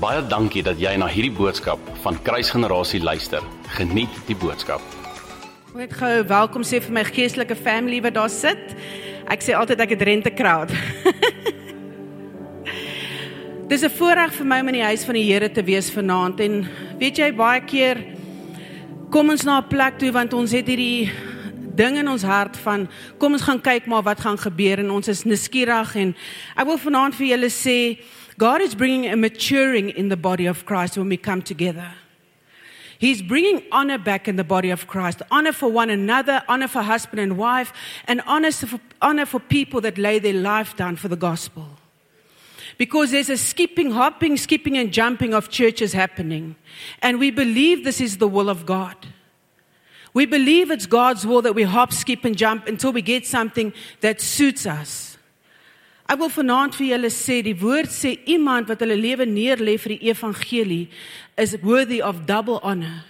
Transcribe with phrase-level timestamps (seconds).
[0.00, 3.44] Baie dankie dat jy na hierdie boodskap van Kruisgenerasie luister.
[3.76, 4.80] Geniet die boodskap.
[5.76, 8.72] Ek gou welkom sê vir my geestelike family wat daar sit.
[9.28, 10.72] Ek sê altyd ek het rente crowd.
[13.68, 16.40] Dis 'n voorreg vir my om in die huis van die Here te wees vanaand
[16.40, 16.64] en
[16.96, 18.00] weet jy baie keer
[19.10, 21.12] kom ons na 'n plek toe want ons het hierdie
[21.76, 22.88] ding in ons hart van
[23.18, 26.16] kom ons gaan kyk maar wat gaan gebeur en ons is nuuskierig en
[26.56, 28.00] ek wil vanaand vir julle sê
[28.40, 31.92] God is bringing a maturing in the body of Christ when we come together.
[32.98, 35.20] He's bringing honor back in the body of Christ.
[35.30, 37.70] Honor for one another, honor for husband and wife,
[38.06, 41.66] and honor for, honor for people that lay their life down for the gospel.
[42.78, 46.56] Because there's a skipping, hopping, skipping, and jumping of churches happening.
[47.02, 48.96] And we believe this is the will of God.
[50.14, 53.74] We believe it's God's will that we hop, skip, and jump until we get something
[54.00, 55.09] that suits us.
[56.10, 59.94] Ek wil vanaand vir julle sê die woord sê iemand wat hulle lewe neerlê vir
[59.94, 60.88] die evangelie
[61.38, 63.04] is worthy of double honor.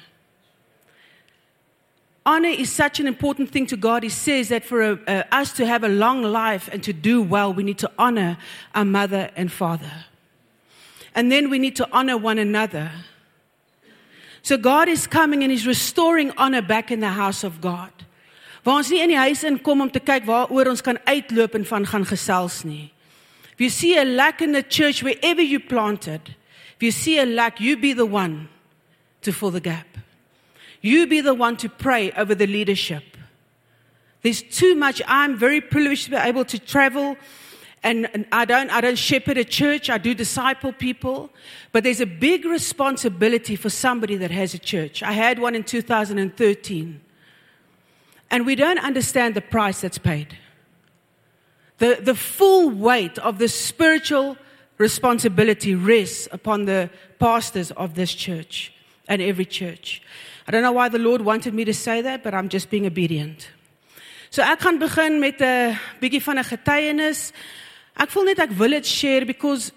[2.26, 4.02] Honor is such an important thing to God.
[4.02, 7.22] He says that for a, uh, us to have a long life and to do
[7.22, 8.36] well, we need to honor
[8.74, 10.04] our mother and father.
[11.14, 12.92] And then we need to honor one another.
[14.42, 17.90] So God is coming and he's restoring honor back in the house of God.
[18.62, 21.64] Waar ons nie in die huis inkom om te kyk waaroor ons kan uitloop en
[21.64, 22.90] van gaan gesels nie.
[23.54, 26.34] If you see a lack in the church wherever you planted,
[26.76, 28.48] if you see a lack, you be the one
[29.22, 29.86] to fill the gap.
[30.80, 33.04] You be the one to pray over the leadership.
[34.22, 35.02] There's too much.
[35.06, 37.16] I'm very privileged to be able to travel
[37.82, 41.30] and, and I don't I don't shepherd a church, I do disciple people,
[41.72, 45.02] but there's a big responsibility for somebody that has a church.
[45.02, 47.00] I had one in 2013.
[48.30, 50.36] And we don't understand the price that's paid.
[51.78, 54.36] The, the full weight of the spiritual
[54.78, 58.72] responsibility rests upon the pastors of this church
[59.08, 60.02] and every church.
[60.46, 62.86] I don't know why the Lord wanted me to say that, but I'm just being
[62.86, 63.48] obedient.
[64.30, 67.32] So ek gaan begin met 'n bietjie van 'n getuienis.
[67.98, 69.72] Ek voel net ek wil dit share because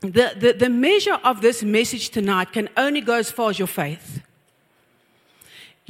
[0.00, 3.68] the the the measure of this message tonight can only go as far as your
[3.68, 4.22] faith.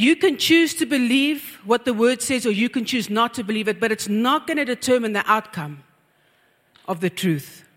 [0.00, 3.44] You can choose to believe what the word says, or you can choose not to
[3.44, 5.84] believe it, but it's not going to determine the outcome
[6.88, 7.69] of the truth.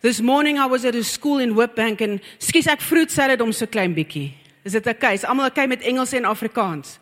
[0.00, 3.52] This morning I was at a school in Witbank and skies ek fruit salad om
[3.52, 4.34] so klein bietjie.
[4.64, 5.14] Is dit okay?
[5.14, 6.98] Is almal okay met Engels en Afrikaans?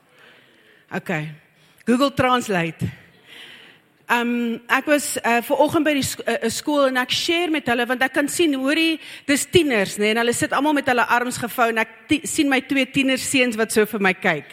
[0.92, 1.30] Okay.
[1.86, 2.92] Google Translate.
[4.10, 7.68] Um ek was uh, ver oggend by die sk uh, skool en ek share met
[7.70, 8.98] hulle want ek kan sien hoorie
[9.28, 12.50] dis tieners nê nee, en hulle sit almal met hulle arms gevou en ek sien
[12.50, 14.50] my twee tieners seuns wat so vir my kyk.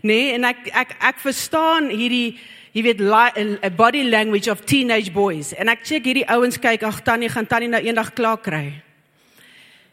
[0.00, 2.38] Nê nee, en ek ek ek verstaan hierdie
[2.72, 7.04] jy weet 'n body language of teenage boys en ek check hierdie ouens kyk ag
[7.04, 8.80] tannie gaan tannie nou eendag klaar kry.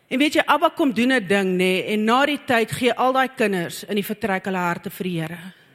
[0.07, 2.93] En weet jy Abba kom doen 'n ding nê nee, en na die tyd gee
[2.93, 5.66] al daai kinders in die vertrek hulle harte vir die Here.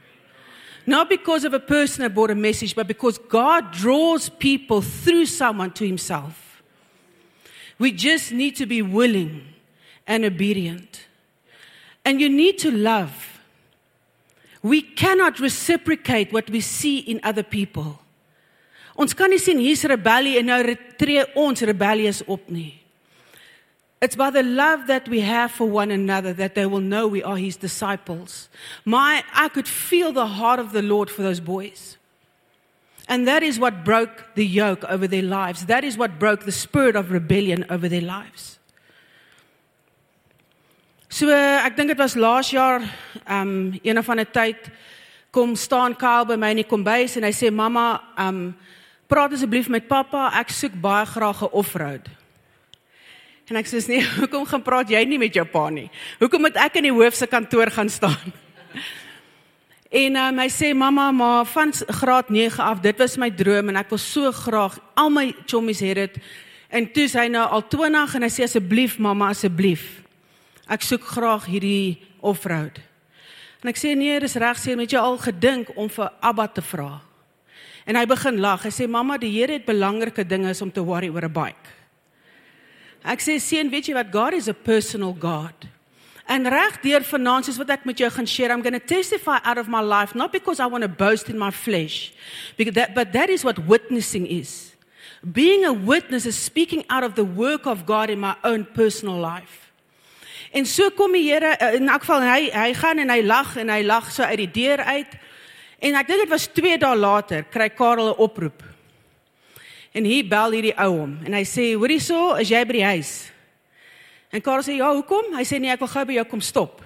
[0.87, 5.27] Not because of a person that brought a message, but because God draws people through
[5.27, 6.63] someone to Himself.
[7.79, 9.47] We just need to be willing
[10.07, 11.07] and obedient.
[12.05, 13.41] And you need to love.
[14.63, 17.99] We cannot reciprocate what we see in other people.
[18.95, 22.82] Ons kan nie sien hier's rebellie en nou tree ons rebellious op nie.
[24.03, 27.23] It's by the love that we have for one another that they will know we
[27.23, 28.49] are his disciples.
[28.85, 31.97] My, I could feel the heart of the Lord for those boys.
[33.07, 35.67] And that is what broke the yoke over their lives.
[35.67, 38.59] That is what broke the spirit of rebellion over their lives.
[41.09, 42.81] So ek dink dit was laas jaar,
[43.29, 44.71] um een van 'n tyd
[45.31, 48.57] kom staan Kyle by my in die kombuis en hy sê mamma, um
[49.07, 52.09] praat asseblief met pappa, ek soek baie graag 'n offroad.
[53.51, 55.89] En ek sê nee, hoekom gaan praat jy nie met jou pa nie?
[56.21, 58.33] Hoekom moet ek in die hoof se kantoor gaan staan?
[59.93, 63.77] En um, hy sê mamma, maar van graad 9 af, dit was my droom en
[63.77, 66.15] ek wil so graag al my chommies het dit.
[66.73, 69.83] En toe hy nou al 20 en hy sê asseblief mamma, asseblief.
[70.65, 72.81] Ek soek graag hierdie offroad.
[73.61, 76.65] En ek sê nee, dis reg sê, het jy al gedink om vir Abba te
[76.65, 77.03] vra?
[77.85, 78.65] En hy begin lag.
[78.65, 81.82] Hy sê mamma, die Here het belangrike dinge om te worry oor 'n bike.
[83.05, 85.67] Ek sê seun, weet jy wat God is a personal God.
[86.31, 89.41] En reg deur vanaand soos wat ek met jou gaan share, I'm going to testify
[89.43, 92.13] out of my life not because I want to boast in my flesh,
[92.57, 94.73] because that but that is what witnessing is.
[95.23, 99.19] Being a witness is speaking out of the work of God in my own personal
[99.19, 99.73] life.
[100.53, 103.57] En so kom die Here eh, in elk geval hy hy gaan en hy lag
[103.57, 105.15] en hy lag so uit die deur uit.
[105.83, 108.72] En ek dink dit was 2 dae later kry Karel 'n oproep.
[109.93, 112.85] En hier bel hierdie ou hom en hy sê: "Hoorie so, is jy by die
[112.85, 113.33] huis?"
[114.33, 116.83] En Karel sê, "Ja, hoekom?" Hy sê, "Nee, ek wil gou by jou kom stop."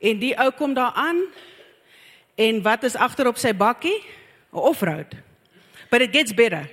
[0.00, 1.22] En die ou kom daar aan
[2.34, 4.02] en wat is agter op sy bakkie?
[4.52, 5.14] 'n Offroad.
[5.90, 6.70] But it gets better.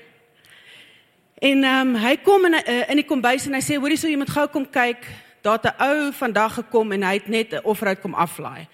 [1.36, 4.10] En ehm um, hy kom in uh, in die kombuis en hy sê, "Hoorie, sou
[4.10, 5.06] jy moet gou kom kyk.
[5.42, 8.68] Daar het 'n ou vandag gekom en hy het net 'n offroad kom aflaai."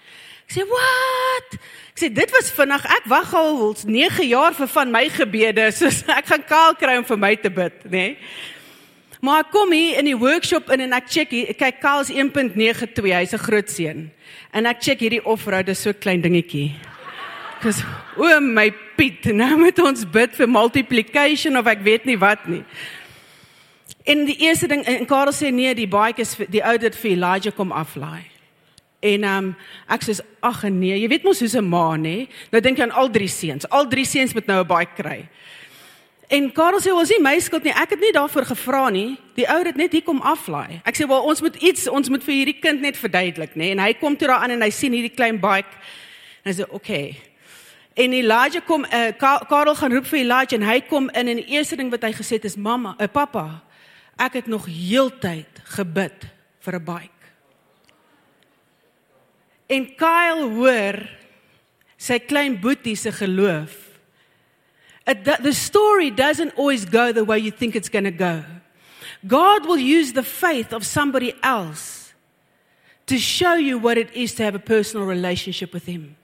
[0.46, 1.58] Ek sê, "Wat?"
[1.92, 2.84] Ek sê, "Dit was vinnig.
[2.84, 7.04] Ek wag al 9 jaar vir van my gebede, soos ek gaan kaal kry om
[7.04, 8.16] vir my te bid, nê?" Nee?
[9.22, 12.08] Maar ek kom hier in die workshop in en ek check hier, kyk Kaal is
[12.10, 14.10] 1.92, hy's 'n groot seun.
[14.50, 16.74] En ek check hierdie offroad, dis so klein dingetjie.
[17.62, 17.84] Kus
[18.18, 22.64] o my Piet, nou moet ons bid vir multiplication of ek weet nie wat nie.
[24.04, 27.10] En die eerste ding en Karel sê nee, die baie is die ou dit vir
[27.12, 28.31] Elijah kom aflaai.
[29.02, 29.54] En ehm um,
[29.90, 30.14] ek sê
[30.46, 32.28] ag nee, jy weet mos hoe's 'n ma nê?
[32.52, 33.66] Nou dink jy aan al drie seuns.
[33.68, 35.28] Al drie seuns moet nou 'n baie kry.
[36.28, 37.74] En Karel sê ons nie my skuld nie.
[37.74, 39.18] Ek het nie daarvoor gevra nie.
[39.34, 40.80] Die ou het net hier kom aflaai.
[40.84, 43.72] Ek sê wel ons moet iets, ons moet vir hierdie kind net verduidelik, nê?
[43.72, 45.74] En hy kom toe daaraan en hy sien hierdie klein bike.
[46.44, 47.16] En hy sê, "Oké." Okay.
[47.94, 49.12] En Elijah kom uh,
[49.48, 52.12] Karel gaan roep vir Elijah en hy kom in en die eerste ding wat hy
[52.12, 53.62] gesê het is, "Mamma, 'n uh, eh, pappa,
[54.16, 56.24] ek het nog heeltyd gebid
[56.60, 57.21] vir 'n bike."
[59.72, 61.00] En Kyle hoor
[61.96, 63.82] sy klein boetie se geloof
[65.06, 68.44] It, the story doesn't always go the way you think it's going to go.
[69.26, 72.14] God will use the faith of somebody else
[73.06, 76.16] to show you what it is to have a personal relationship with Him.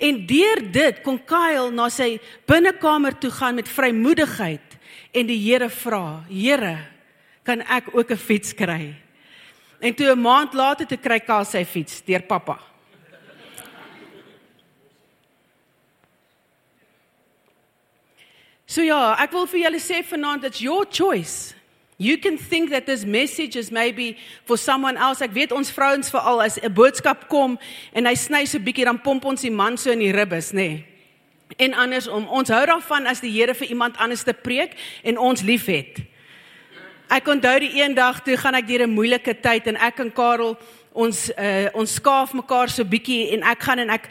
[0.00, 2.18] En deur dit kon Kyle na sy
[2.48, 4.76] binnekamer toe gaan met vrymoedigheid
[5.16, 6.78] en die Here vra: "Here,
[7.44, 8.94] kan ek ook 'n fiets kry?"
[9.80, 12.71] En toe 'n maand later toe kry Kyle sy fiets deur pappa.
[18.72, 21.52] So ja, ek wil vir julle sê vanaand it's your choice.
[22.00, 24.16] You can think that this message is maybe
[24.48, 25.20] for someone else.
[25.20, 27.58] Ek weet ons vrouens veral as 'n boodskap kom
[27.92, 30.56] en hy sny so bietjie dan pomp ons die man so in die ribbes, nê.
[30.56, 30.86] Nee.
[31.58, 34.72] En andersom, ons hou daarvan as die Here vir iemand anders te preek
[35.04, 36.00] en ons liefhet.
[37.10, 40.12] Ek onthou die een dag toe gaan ek deur 'n moeilike tyd en ek en
[40.12, 40.56] Karel
[40.92, 44.08] ons uh, ons skaaf mekaar so bietjie en ek gaan en ek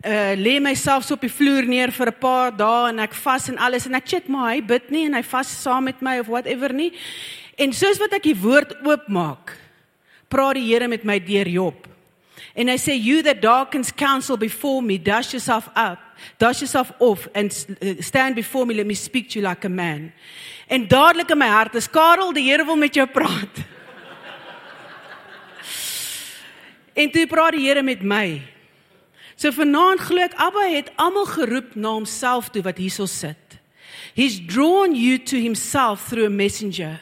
[0.00, 3.48] uh lê myself so op die vloer neer vir 'n paar dae en ek vas
[3.48, 6.18] en alles en ek check maar hy bid nie en hy vas saam met my
[6.18, 6.92] of whatever nie.
[7.58, 9.56] En soos wat ek die woord oopmaak,
[10.28, 11.86] praat die Here met my deur Job.
[12.54, 15.98] En hy sê you that darkens counsel before me, dust yourself up,
[16.38, 17.52] dust yourself off and
[17.82, 20.12] uh, stand before me let me speak to you like a man.
[20.66, 23.60] En dadelik in my hart is Karel, die Here wil met jou praat.
[26.94, 28.49] en toe praat die Here met my.
[29.40, 33.56] So vanaand glo ek Abba het almal geroep na homself toe wat hierso sit.
[34.12, 37.00] He's drawn you to himself through a messenger.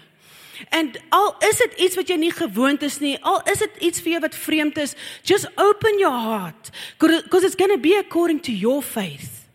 [0.71, 4.03] En al is dit iets wat jy nie gewoond is nie, al is dit iets
[4.03, 4.95] vir jou wat vreemd is,
[5.27, 9.47] just open your heart because it's going to be according to your faith.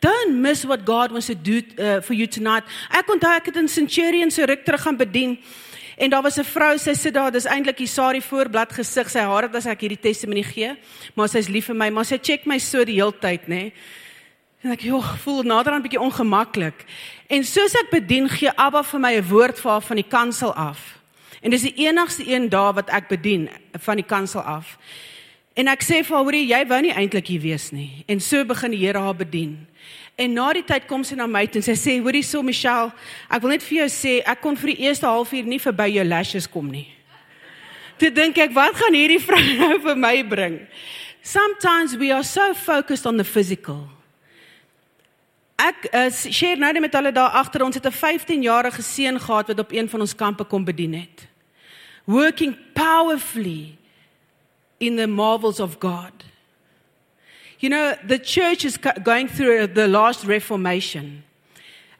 [0.00, 2.66] Don't miss what God wants to do uh, for you tonight.
[2.90, 5.38] Ek onthou ek het in Centurion se ruk terug gaan bedien.
[5.96, 9.20] En daar was 'n vrou, sy sit daar, dis eintlik die Sari voorblad gesig, sy
[9.20, 10.76] hare het as ek hierdie testimonie gee,
[11.14, 13.72] maar sy's lief vir my, maar sy check my so die hele tyd, nê.
[14.62, 16.84] En ek joh, voel nader aan 'n bietjie ongemaklik.
[17.28, 20.54] En soos ek bedien, gee Abba vir my 'n woord vir haar van die kansel
[20.54, 21.00] af.
[21.42, 24.78] En dis die enigste een daar wat ek bedien van die kansel af.
[25.54, 28.04] En ek sê vir haar, hoorie, jy wou nie eintlik hier wees nie.
[28.06, 29.66] En so begin die Here haar bedien.
[30.16, 32.92] En na die tyd kom sy na my toe en sy sê, "Hoorie so Michelle,
[33.30, 36.04] ek wil net vir jou sê, ek kon vir die eerste halfuur nie verby jou
[36.04, 36.88] lashes kom nie."
[37.98, 40.66] Toe dink ek, "Wat gaan hierdie vrou nou vir my bring?"
[41.22, 43.88] Sometimes we are so focused on the physical.
[45.56, 49.46] Ek uh, share nou net met hulle daar agter ons het 'n 15-jarige seun gehad
[49.46, 51.28] wat op een van ons kampe kom bedien het.
[52.04, 53.78] Working powerfully
[54.80, 56.31] in the marvels of God.
[57.62, 61.22] You know, the church is going through the last reformation.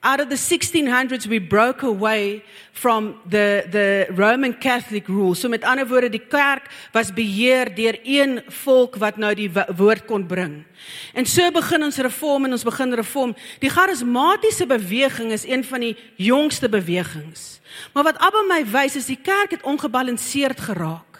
[0.02, 2.42] Out of the 1600s, we broke away
[2.72, 5.36] from the, the Roman Catholic rule.
[5.36, 10.02] So met ander woorde, die kerk was beheer deur een volk wat nou die woord
[10.10, 10.64] kon bring.
[11.14, 13.36] En so begin ons reform en ons begin reform.
[13.62, 17.60] Die charismatiese beweging is een van die jongste bewegings.
[17.94, 21.11] Maar wat Abba my wys is die kerk het ongebalanseerd geraak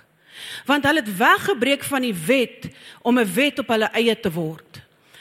[0.66, 2.68] want hulle het weggebreek van die wet
[3.02, 4.80] om 'n wet op hulle eie te word.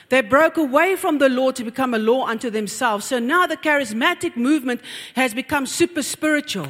[0.09, 3.07] They broke away from the law to become a law unto themselves.
[3.07, 4.81] So now the charismatic movement
[5.15, 6.67] has become super spiritual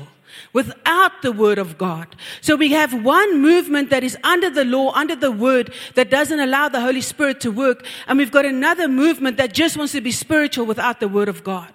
[0.54, 2.16] without the word of God.
[2.42, 6.40] So we have one movement that is under the law, under the word, that doesn't
[6.40, 7.84] allow the Holy Spirit to work.
[8.08, 11.44] And we've got another movement that just wants to be spiritual without the word of
[11.44, 11.74] God.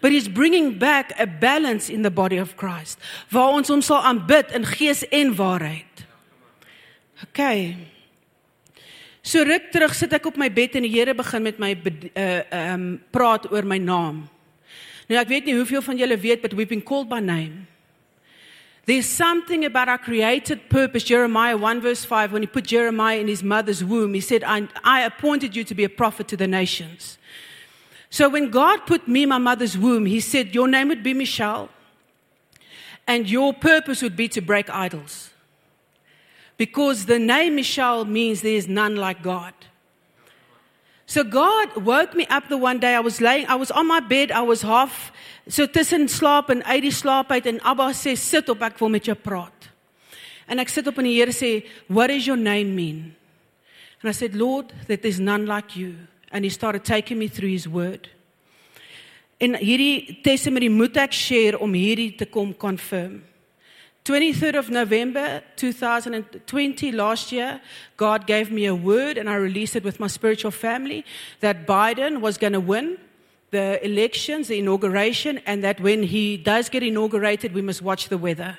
[0.00, 2.98] but he's bringing back a balance in the body of Christ
[3.30, 5.89] waar ons hom sal aanbid in gees en waarheid.
[7.28, 7.76] Okay.
[9.22, 11.74] So ruk terug sit ek op my bed en die Here begin met my
[12.16, 14.24] uh um praat oor my naam.
[15.10, 17.66] Nou ek weet nie hoeveel van julle weet but we've been called by name.
[18.86, 21.04] There's something about our created purpose.
[21.04, 24.66] Jeremiah 1 verse 5, when he put Jeremiah in his mother's womb, he said, I,
[24.82, 27.18] I appointed you to be a prophet to the nations.
[28.08, 31.14] So when God put me in my mother's womb, he said, Your name would be
[31.14, 31.68] Michelle,
[33.06, 35.30] and your purpose would be to break idols.
[36.60, 39.54] Because the name Michelle means there is none like God.
[41.06, 44.00] So God woke me up the one day I was laying I was on my
[44.00, 45.10] bed I was half
[45.48, 48.92] so tussen slaap en uit die slaap uit en Abba sê sit op ek wil
[48.92, 49.70] met jou praat.
[50.52, 53.16] En ek sit op en die sê what does your name mean?
[54.02, 55.96] And I said Lord that there's none like you
[56.30, 58.10] and he started taking me through his word.
[59.40, 63.22] En hierdie testimony moet ek share om hierdie te kom confirm.
[64.04, 67.60] 23rd of November 2020, last year,
[67.98, 71.04] God gave me a word and I released it with my spiritual family
[71.40, 72.98] that Biden was going to win
[73.50, 78.16] the elections, the inauguration, and that when he does get inaugurated, we must watch the
[78.16, 78.58] weather.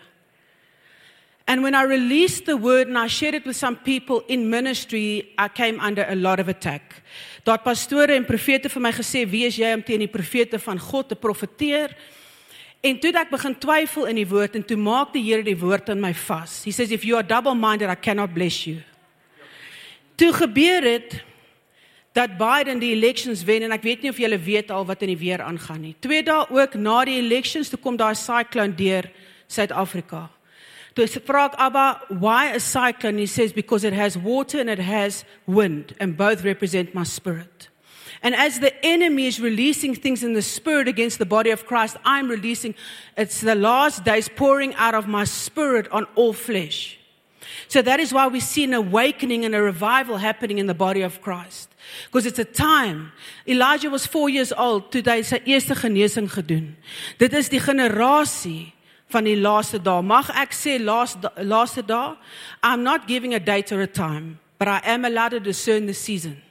[1.47, 5.33] And when I released the word and I shared it with some people in ministry,
[5.37, 7.01] I came under a lot of attack.
[7.45, 10.77] Daar pastore en profete vir my gesê, "Wie is jy om teen die profete van
[10.77, 11.95] God te profeteer?"
[12.81, 15.91] En toe ek begin twyfel in die woord en toe maak die Here die woord
[15.93, 16.63] in my vas.
[16.65, 18.81] He says if you are double minded I cannot bless you.
[20.17, 21.19] Toe gebeur dit
[22.17, 25.13] dat Biden die elections wen en ek weet nie of julle weet al wat in
[25.13, 25.95] die weer aangaan nie.
[26.03, 29.07] Twee dae ook na die elections toe kom daai cyclone deur
[29.51, 30.27] Suid-Afrika.
[30.95, 33.21] Toe vra ek Abba, why a cyclone?
[33.21, 37.70] He says because it has water and it has wind and both represent my spirit.
[38.23, 41.97] And as the enemy is releasing things in the spirit against the body of Christ,
[42.05, 42.75] I'm releasing,
[43.17, 46.99] it's the last days pouring out of my spirit on all flesh.
[47.67, 51.01] So that is why we see an awakening and a revival happening in the body
[51.01, 51.69] of Christ.
[52.05, 53.11] Because it's a time.
[53.47, 56.75] Elijah was 4 years old toe hy sy eerste genesing gedoen.
[57.17, 58.73] Dit is die generasie
[59.09, 60.03] van die laaste dae.
[60.03, 61.83] Mag ek sê laaste laaste?
[62.63, 65.93] I'm not giving a date or a time, but I am allowed to discern the
[65.93, 66.41] season.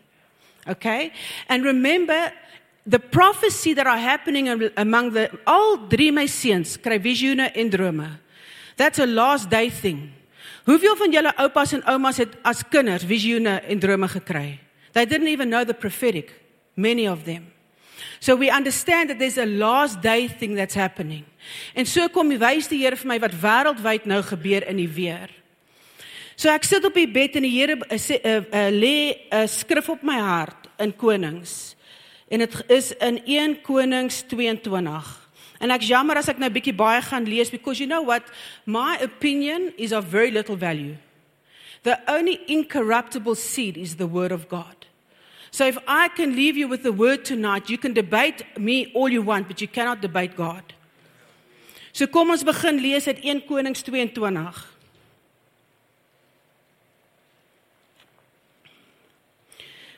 [0.68, 1.12] Okay?
[1.48, 2.32] And remember
[2.86, 8.18] the prophecy that are happening among the all drie my seuns kry visioene en drome.
[8.76, 10.12] That's a last day thing.
[10.64, 14.60] Hoeveel van julle oupas en oumas het as kinders visioene en drome gekry?
[14.92, 16.32] They didn't even know the prophetic,
[16.76, 17.52] many of them.
[18.20, 21.24] So we understand that there's a last day thing that's happening.
[21.74, 24.88] En so kom die wys die Here vir my wat wêreldwyd nou gebeur in die
[24.88, 25.30] weer.
[26.40, 29.46] So ek sit op die bed en die Here uh, uh, uh, lê 'n uh,
[29.46, 31.76] skrif op my hart in Konings.
[32.32, 35.28] En dit is in 1 Konings 22.
[35.60, 38.24] En ek jammer as ek nou bietjie baie gaan lees because you know what
[38.64, 40.96] my opinion is of very little value.
[41.82, 44.88] The only incorruptible seed is the word of God.
[45.50, 49.12] So if I can leave you with the word tonight, you can debate me all
[49.12, 50.72] you want, but you cannot debate God.
[51.92, 54.79] So kom ons begin lees uit 1 Konings 22.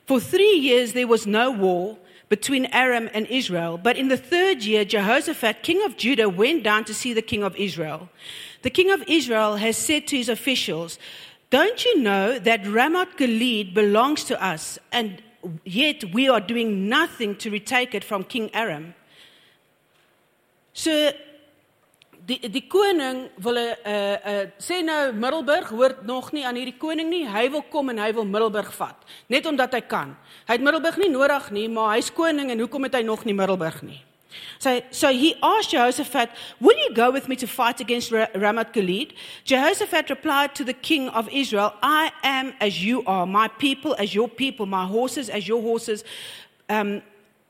[0.06, 4.62] For three years there was no war between Aram and Israel, but in the third
[4.62, 8.08] year, Jehoshaphat, king of Judah, went down to see the king of Israel.
[8.62, 10.98] The king of Israel has said to his officials,
[11.50, 15.22] Don't you know that Ramoth Gilead belongs to us, and
[15.64, 18.94] yet we are doing nothing to retake it from King Aram?
[20.72, 21.12] So
[22.26, 26.78] die die koning wil 'n uh, uh, sê nou Middelburg hoort nog nie aan hierdie
[26.78, 27.26] koning nie.
[27.28, 30.16] Hy wil kom en hy wil Middelburg vat, net omdat hy kan.
[30.46, 33.34] Hy het Middelburg nie nodig nie, maar hy's koning en hoekom het hy nog nie
[33.34, 34.02] Middelburg nie?
[34.58, 39.12] So so he asked Jehoshaphat, "Will you go with me to fight against Ramoth Gilead?"
[39.44, 44.12] Jehoshaphat replied to the king of Israel, "I am as you are, my people as
[44.14, 46.04] your people, my horses as your horses."
[46.68, 47.02] Um,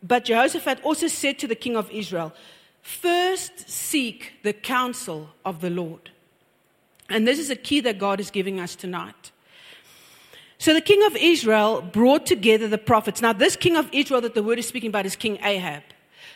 [0.02, 2.32] but Jehoshaphat also said to the king of Israel,
[2.82, 6.10] First, seek the counsel of the Lord.
[7.08, 9.30] And this is a key that God is giving us tonight.
[10.58, 13.20] So the king of Israel brought together the prophets.
[13.20, 15.82] Now, this king of Israel that the word is speaking about is King Ahab.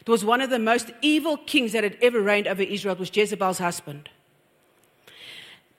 [0.00, 2.94] It was one of the most evil kings that had ever reigned over Israel.
[2.94, 4.08] It was Jezebel's husband.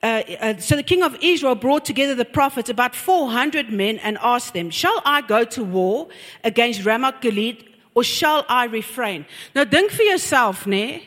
[0.02, 4.16] Uh, uh, so the king of Israel brought together the prophets, about 400 men, and
[4.22, 6.08] asked them, Shall I go to war
[6.44, 7.67] against Ramoth Gilead
[7.98, 9.26] or shall I refrain?
[9.56, 10.84] Nou dink vir jouself, nê?
[10.86, 11.04] Nee,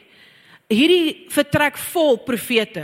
[0.72, 2.84] hierdie vertrek vol profete.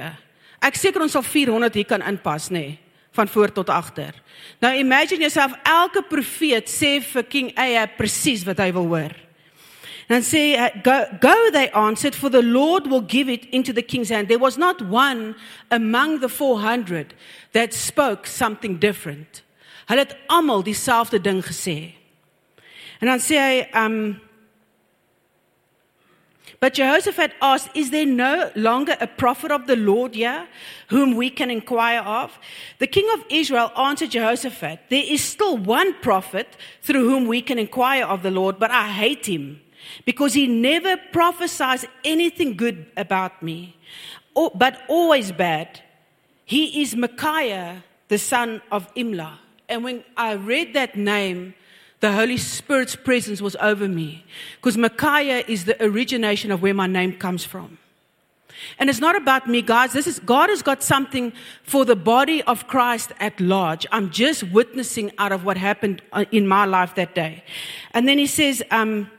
[0.63, 2.79] Ek seker ons sal 400 hier kan inpas, nê, nee,
[3.17, 4.15] van voor tot agter.
[4.63, 9.15] Nou imagine jouself elke profeet sê vir King Ahab presies wat hy wil hoor.
[10.09, 14.07] And say, go, go, they answered, for the Lord will give it into the king's
[14.07, 14.29] hand.
[14.29, 15.35] There was not one
[15.69, 17.13] among the 400
[17.51, 19.43] that spoke something different.
[19.89, 21.96] Hulle het almal dieselfde ding gesê.
[23.01, 24.19] En dan sê hy, um
[26.59, 30.47] But Jehoshaphat asked, Is there no longer a prophet of the Lord here
[30.87, 32.37] whom we can inquire of?
[32.79, 37.59] The king of Israel answered Jehoshaphat, There is still one prophet through whom we can
[37.59, 39.61] inquire of the Lord, but I hate him
[40.05, 43.77] because he never prophesies anything good about me,
[44.55, 45.81] but always bad.
[46.43, 49.37] He is Micaiah, the son of Imlah.
[49.69, 51.53] And when I read that name,
[51.99, 54.23] the Holy Spirit's presence was over me.
[54.57, 57.77] Because Micaiah is the origination of where my name comes from.
[58.79, 59.93] And it's not about me, guys.
[59.93, 61.31] This is God has got something
[61.63, 63.85] for the body of Christ at large.
[63.91, 67.43] I'm just witnessing out of what happened uh, in my life that day.
[67.91, 69.11] And then he says, um,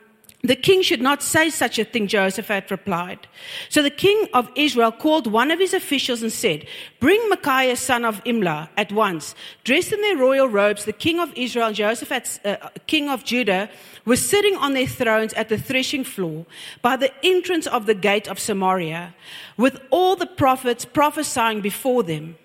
[0.49, 3.29] the king should not say such a thing, Jehoshaphat replied.
[3.69, 6.67] So the king of Israel called one of his officials and said,
[7.01, 9.35] Bring Micaiah, son of Imlah, at once.
[9.65, 13.69] Dressed in their royal robes, the king of Israel and Jehoshaphat, uh, king of Judah,
[14.07, 16.47] were sitting on their thrones at the threshing floor
[16.81, 19.15] by the entrance of the gate of Samaria,
[19.59, 22.37] with all the prophets prophesying before them.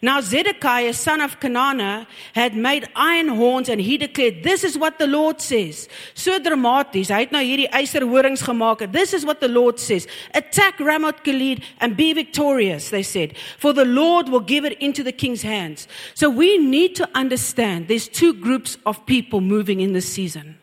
[0.00, 4.98] Now Zedekiah, son of Kenaanah, had made iron horns and he declared, This is what
[4.98, 5.88] the Lord says.
[6.14, 7.08] So dramaties.
[7.08, 8.92] Hy het nou.
[8.92, 10.06] This is what the Lord says.
[10.34, 13.36] Attack Ramoth Gilead and be victorious, they said.
[13.58, 15.88] For the Lord will give it into the king's hands.
[16.14, 20.58] So we need to understand there's two groups of people moving in this season.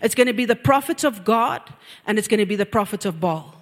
[0.00, 1.62] It's going to be the prophets of God
[2.06, 3.59] and it's going to be the prophets of Baal.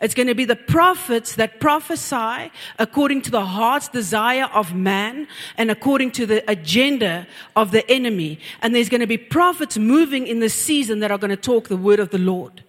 [0.00, 5.28] It's going to be the prophets that prophesy according to the heart's desire of man
[5.58, 8.38] and according to the agenda of the enemy.
[8.62, 11.68] And there's going to be prophets moving in the season that are going to talk
[11.68, 12.64] the word of the Lord.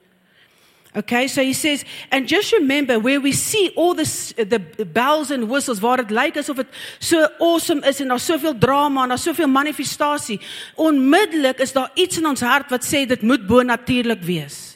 [0.94, 5.48] Okay, so he says, and just remember where we see all this, the bells and
[5.50, 6.68] whistles, waar het lyk asof dit
[7.00, 10.42] so awesome is en daar's soveel drama en daar's soveel manifestasie,
[10.76, 14.71] onmiddellik is daar iets in ons hart wat sê dit moet bo natuurlik wees.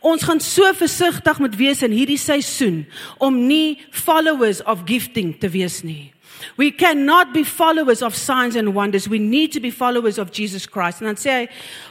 [0.00, 2.84] Ons gaan so versigtig moet wees in hierdie seisoen
[3.18, 6.12] om nie followers of gifting te wees nie.
[6.56, 9.08] We cannot be followers of signs and wonders.
[9.08, 11.00] We need to be followers of Jesus Christ.
[11.00, 11.48] And I'd say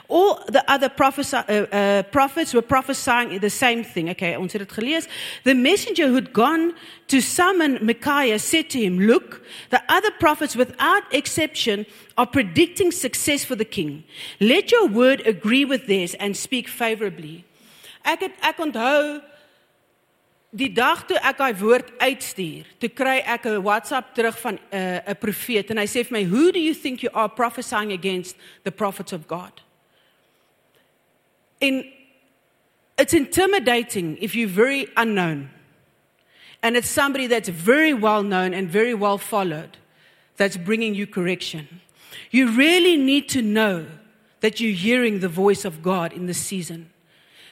[0.07, 4.09] all the other prophets, uh, uh, prophets were prophesying the same thing.
[4.09, 5.07] Okay, ons het dit gelees.
[5.43, 6.73] The messenger who'd gone
[7.07, 11.85] to summon Micaiah said to him, Look, the other prophets without exception
[12.17, 14.03] are predicting success for the king.
[14.39, 17.46] Let your word agree with theirs and speak favorably.
[18.07, 19.19] Ek het ek onthou
[20.57, 24.59] die dag toe ek daai woord uitstuur, toe kry ek 'n WhatsApp terug van 'n
[24.71, 27.91] uh, 'n profeet en hy sê vir my, "Who do you think you are prophesying
[27.91, 29.61] against the prophets of God?"
[31.59, 31.85] In
[32.97, 35.49] it's intimidating if you're very unknown.
[36.63, 39.77] And it's somebody that's very well known and very well followed
[40.37, 41.81] that's bringing you correction.
[42.31, 43.85] You really need to know
[44.39, 46.89] that you're hearing the voice of God in this season.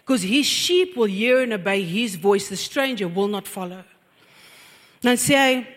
[0.06, 3.84] Because his sheep will hear and obey his voice, the stranger will not follow.
[5.02, 5.68] Sê hy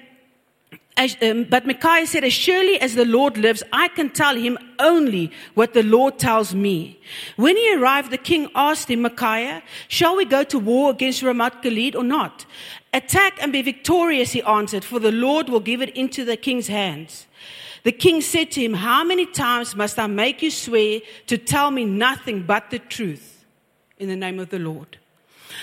[0.99, 4.59] as, um, but Micaiah said, As surely as the Lord lives, I can tell him
[4.81, 6.99] only what the Lord tells me.
[7.37, 11.63] When he arrived, the king asked him, Micaiah, shall we go to war against Ramoth
[11.63, 12.47] Gilead or not?
[12.93, 16.67] Attack and be victorious, he answered, for the Lord will give it into the king's
[16.67, 17.29] hands.
[17.85, 21.71] The king said to him, How many times must I make you swear to tell
[21.71, 23.38] me nothing but the truth?
[23.99, 24.99] In the name of the Lord.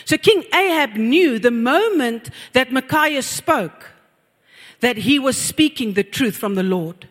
[0.05, 3.91] So King Ahab knew the moment that Micaiah spoke
[4.81, 7.07] that he was speaking the truth from the Lord.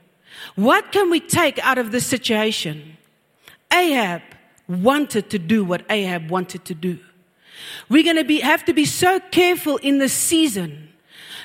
[0.55, 2.97] What can we take out of this situation?
[3.73, 4.23] Ahab
[4.69, 6.99] wanted to do what Ahab wanted to do.
[7.89, 10.91] We're going to be, have to be so careful in this season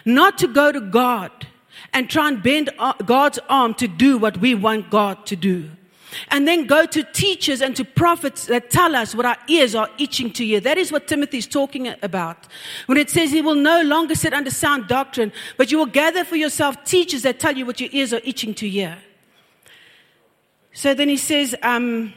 [0.05, 1.47] not to go to God
[1.93, 5.69] and try and bend uh, God's arm to do what we want God to do.
[6.29, 9.89] And then go to teachers and to prophets that tell us what our ears are
[9.97, 10.59] itching to hear.
[10.59, 12.47] That is what Timothy is talking about.
[12.87, 16.23] When it says he will no longer sit under sound doctrine, but you will gather
[16.23, 18.97] for yourself teachers that tell you what your ears are itching to hear.
[20.73, 22.13] So then he says, um,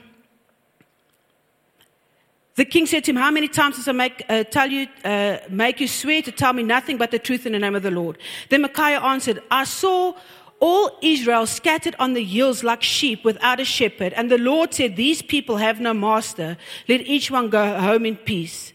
[2.54, 5.38] the king said to him, How many times does I make, uh, tell you, uh,
[5.48, 7.90] make you swear to tell me nothing but the truth in the name of the
[7.90, 8.18] Lord?
[8.50, 10.14] Then Micaiah answered, I saw
[10.62, 14.12] all Israel scattered on the hills like sheep without a shepherd.
[14.12, 16.56] And the Lord said, These people have no master.
[16.88, 18.72] Let each one go home in peace.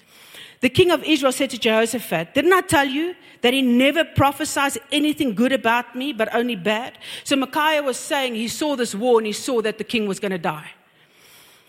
[0.59, 4.77] The king of Israel said to Jehoshaphat, Didn't I tell you that he never prophesies
[4.91, 6.97] anything good about me, but only bad?
[7.23, 10.19] So Micaiah was saying he saw this war and he saw that the king was
[10.19, 10.71] going to die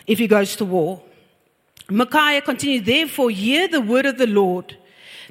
[0.09, 1.01] if he goes to war.
[1.89, 4.77] Micaiah continued, Therefore, hear the word of the Lord.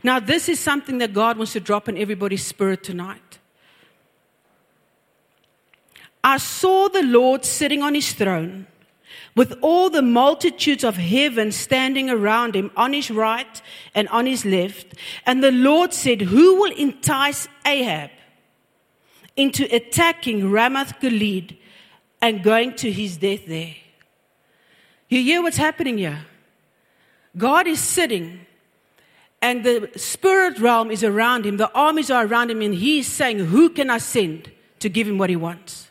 [0.02, 3.27] Now, this is something that God wants to drop in everybody's spirit tonight.
[6.28, 8.68] I saw the Lord sitting on his throne
[9.34, 13.62] with all the multitudes of heaven standing around him on his right
[13.96, 14.88] and on his left.
[15.26, 18.10] And the Lord said, Who will entice Ahab
[19.38, 21.58] into attacking Ramoth Gilead
[22.22, 23.76] and going to his death there?
[25.08, 26.26] You hear what's happening here?
[27.38, 28.46] God is sitting
[29.42, 33.40] and the spirit realm is around him, the armies are around him, and he's saying,
[33.40, 35.87] Who can I send to give him what he wants?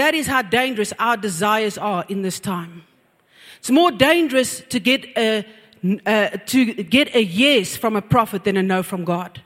[0.00, 2.84] That is how dangerous our desires are in this time.
[3.58, 5.44] It's more dangerous to get a,
[6.06, 9.42] uh, to get a yes from a prophet than a no from God.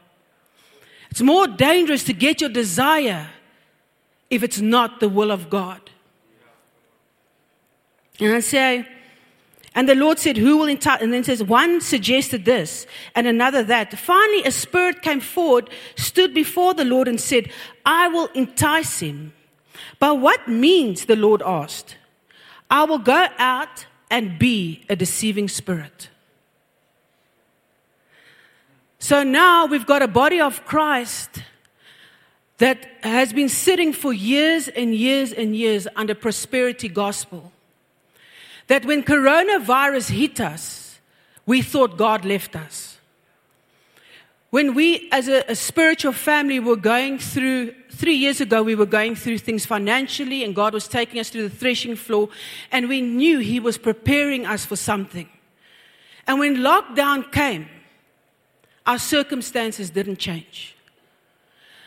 [1.10, 3.30] It's more dangerous to get your desire
[4.30, 5.90] if it's not the will of God.
[8.20, 8.86] And I say,
[9.74, 11.02] and the Lord said, Who will entice?
[11.02, 12.86] And then says, One suggested this
[13.16, 13.98] and another that.
[13.98, 17.50] Finally, a spirit came forward, stood before the Lord, and said,
[17.84, 19.32] I will entice him.
[19.98, 21.96] But what means, the Lord asked,
[22.70, 26.08] I will go out and be a deceiving spirit.
[28.98, 31.42] So now we've got a body of Christ
[32.58, 37.52] that has been sitting for years and years and years under prosperity gospel.
[38.68, 40.98] That when coronavirus hit us,
[41.44, 42.98] we thought God left us.
[44.50, 48.86] When we, as a, a, spiritual family, were going through, three years ago, we were
[48.86, 52.28] going through things financially, and God was taking us through the threshing floor,
[52.70, 55.28] and we knew He was preparing us for something.
[56.26, 57.68] And when lockdown came,
[58.86, 60.76] our circumstances didn't change.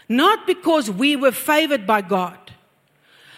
[0.09, 2.39] Not because we were favored by God,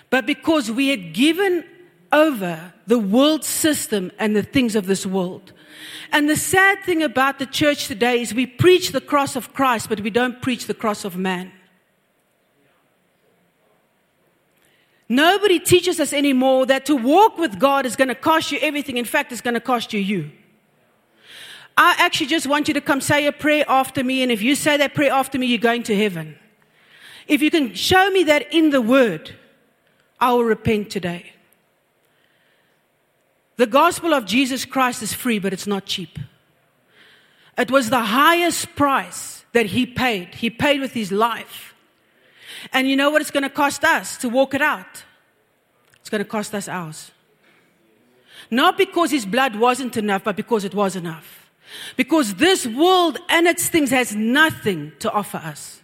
[0.09, 1.65] but because we had given
[2.11, 5.53] over the world system and the things of this world.
[6.11, 9.89] And the sad thing about the church today is we preach the cross of Christ,
[9.89, 11.51] but we don't preach the cross of man.
[15.09, 18.97] Nobody teaches us anymore that to walk with God is going to cost you everything.
[18.97, 20.31] In fact, it's going to cost you you.
[21.75, 24.53] I actually just want you to come say a prayer after me, and if you
[24.53, 26.37] say that prayer after me, you're going to heaven.
[27.27, 29.35] If you can show me that in the Word,
[30.19, 31.31] I will repent today.
[33.55, 36.19] The gospel of Jesus Christ is free, but it's not cheap.
[37.57, 40.35] It was the highest price that he paid.
[40.35, 41.73] He paid with his life.
[42.73, 45.03] And you know what it's going to cost us to walk it out?
[45.99, 47.11] It's going to cost us ours.
[48.51, 51.49] Not because his blood wasn't enough, but because it was enough.
[51.95, 55.81] Because this world and its things has nothing to offer us.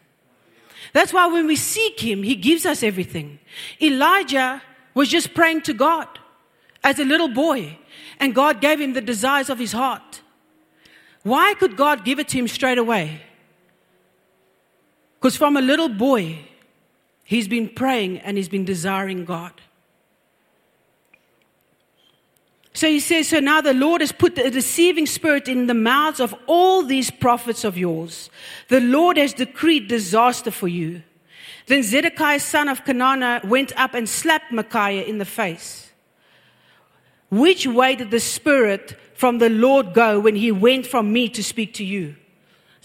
[0.94, 3.40] That's why when we seek him, he gives us everything.
[3.82, 4.62] Elijah
[4.94, 6.08] was just praying to God
[6.84, 7.78] as a little boy,
[8.20, 10.22] and God gave him the desires of his heart.
[11.24, 13.22] Why could God give it to him straight away?
[15.16, 16.40] Because from a little boy,
[17.26, 19.52] he's been praying and he's been desiring God.
[22.74, 26.20] So he says, So now the Lord has put a deceiving spirit in the mouths
[26.20, 28.30] of all these prophets of yours.
[28.68, 31.04] The Lord has decreed disaster for you.
[31.68, 35.90] Then Zedekiah, son of Kenaanah, went up and slapped Micaiah in the face.
[37.32, 41.44] Which way did the Spirit from the Lord go when he went from me to
[41.44, 42.16] speak to you?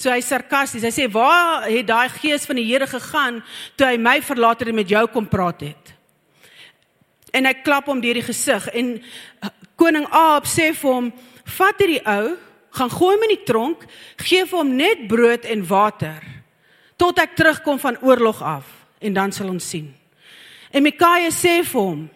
[0.01, 0.87] So hy sarkasties.
[0.87, 3.43] Hy sê waar het daai gees van die Here gegaan
[3.77, 5.93] toe hy my verlaat het en met jou kom praat het?
[7.37, 11.13] En hy klap hom deur die gesig en uh, koning Ahab sê vir hom:
[11.59, 12.33] "Vat hierdie ou,
[12.79, 13.85] gaan gooi hom in die tronk,
[14.25, 16.25] gee vir hom net brood en water
[17.01, 18.67] tot ek terugkom van oorlog af
[19.01, 19.93] en dan sal ons sien."
[20.73, 22.09] En Mikaia sê vir hom: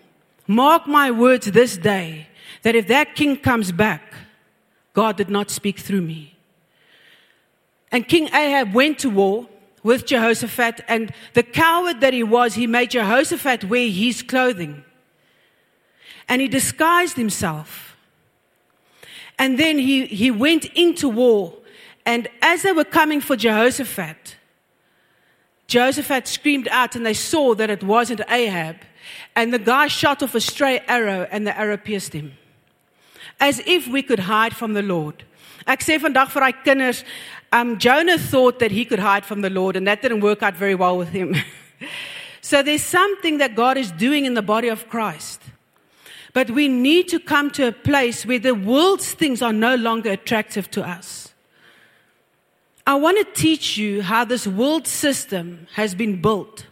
[0.46, 2.28] Mark my words this day
[2.62, 4.02] that if that king comes back,
[4.94, 6.33] God did not speak through me.
[7.94, 9.46] And King Ahab went to war
[9.84, 14.82] with Jehoshaphat, and the coward that he was, he made Jehoshaphat wear his clothing.
[16.28, 17.96] And he disguised himself.
[19.38, 21.54] And then he, he went into war.
[22.04, 24.38] And as they were coming for Jehoshaphat,
[25.68, 28.78] Jehoshaphat screamed out, and they saw that it wasn't Ahab.
[29.36, 32.32] And the guy shot off a stray arrow and the arrow pierced him.
[33.38, 35.22] As if we could hide from the Lord.
[35.66, 37.04] Ek sê vandag vir hy kinders,
[37.54, 40.56] um Jonah thought that he could hide from the Lord and that didn't work out
[40.56, 41.36] very well with him.
[42.40, 45.40] so there's something that God is doing in the body of Christ.
[46.32, 50.10] But we need to come to a place where the world's things are no longer
[50.10, 51.32] attractive to us.
[52.86, 56.66] I want to teach you how this world system has been built.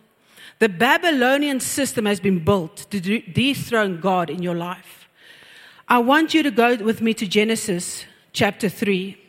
[0.58, 5.08] The Babylonian system has been built to dethrone God in your life.
[5.88, 9.21] I want you to go with me to Genesis chapter 3.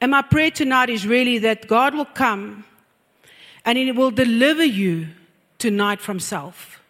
[0.00, 2.64] And my prayer tonight is really that God will come
[3.64, 5.08] and He will deliver you
[5.58, 6.80] tonight from self.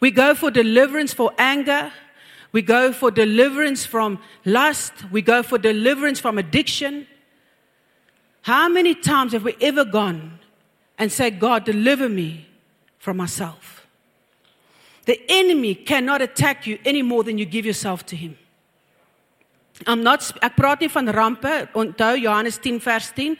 [0.00, 1.92] We go for deliverance for anger.
[2.50, 4.92] We go for deliverance from lust.
[5.10, 7.06] We go for deliverance from addiction.
[8.42, 10.40] How many times have we ever gone
[10.98, 12.48] and said, God, deliver me
[12.98, 13.86] from myself?
[15.04, 18.36] The enemy cannot attack you any more than you give yourself to him.
[19.86, 21.68] I'm not ek praat nie van rampe.
[21.74, 23.36] Onthou Johannes 10 vers 10.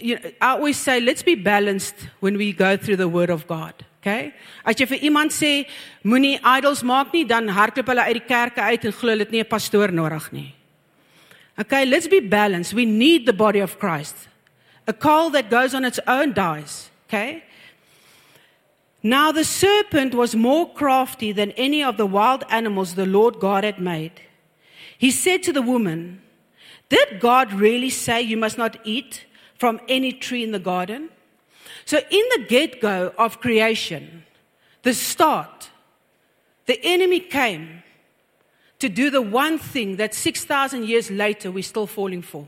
[0.00, 3.46] You know, I always say let's be balanced when we go through the word of
[3.46, 3.74] God.
[4.00, 4.32] Okay?
[4.64, 5.66] As jy vir iemand sê
[6.06, 9.42] moenie idols maak nie, dan hardloop hulle uit die kerke uit en glo hulle nie
[9.42, 10.54] 'n pastoor nodig nie.
[11.58, 12.72] Okay, let's be balanced.
[12.72, 14.28] We need the body of Christ.
[14.86, 16.90] A coal that goes on its own dies.
[17.06, 17.42] Okay?
[19.02, 23.64] Now the serpent was more crafty than any of the wild animals the Lord God
[23.64, 24.12] had made.
[24.98, 26.20] He said to the woman,
[26.88, 31.08] Did God really say you must not eat from any tree in the garden?
[31.84, 34.24] So, in the get go of creation,
[34.82, 35.70] the start,
[36.66, 37.82] the enemy came
[38.78, 42.46] to do the one thing that 6,000 years later we're still falling for.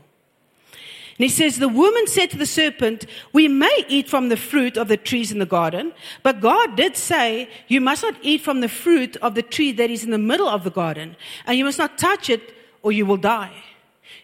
[1.21, 4.75] And he says, The woman said to the serpent, We may eat from the fruit
[4.75, 8.61] of the trees in the garden, but God did say, You must not eat from
[8.61, 11.63] the fruit of the tree that is in the middle of the garden, and you
[11.63, 13.53] must not touch it, or you will die.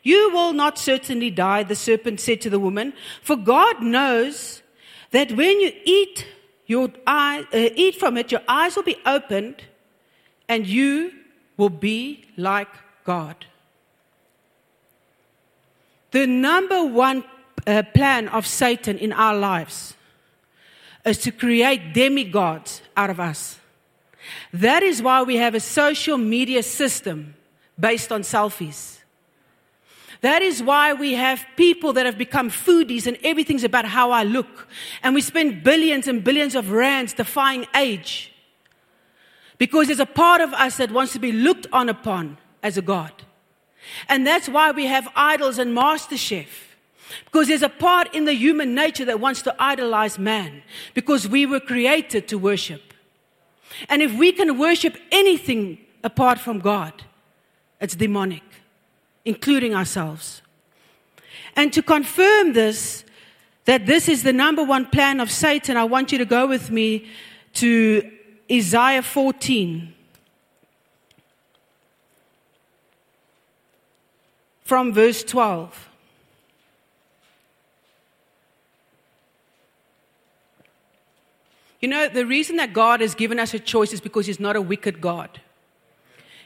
[0.02, 4.64] You will not certainly die, the serpent said to the woman, for God knows
[5.12, 6.26] that when you eat,
[6.66, 9.62] your eye, uh, eat from it, your eyes will be opened,
[10.50, 11.12] and you
[11.58, 12.70] will be like
[13.04, 13.46] God.
[16.18, 17.24] The number one
[17.68, 19.94] uh, plan of Satan in our lives
[21.06, 23.60] is to create demigods out of us.
[24.52, 27.36] That is why we have a social media system
[27.80, 28.98] based on selfies.
[30.22, 34.24] That is why we have people that have become foodies and everything's about how I
[34.24, 34.68] look.
[35.04, 38.34] And we spend billions and billions of rands defying age.
[39.60, 42.82] Because there's a part of us that wants to be looked on upon as a
[42.82, 43.14] God.
[44.10, 46.48] And that's why we have idols and MasterChef.
[47.26, 50.64] Because there's a part in the human nature that wants to idolize man.
[50.94, 52.94] Because we were created to worship.
[53.90, 56.94] And if we can worship anything apart from God,
[57.80, 58.44] it's demonic,
[59.26, 60.42] including ourselves.
[61.56, 63.04] And to confirm this,
[63.66, 66.72] that this is the number one plan of Satan, I want you to go with
[66.72, 67.08] me
[67.54, 68.10] to
[68.52, 69.94] Isaiah 14.
[74.68, 75.88] From verse 12.
[81.80, 84.58] You know, the reason that God has given us a choice is because He's not
[84.58, 85.40] a wicked God.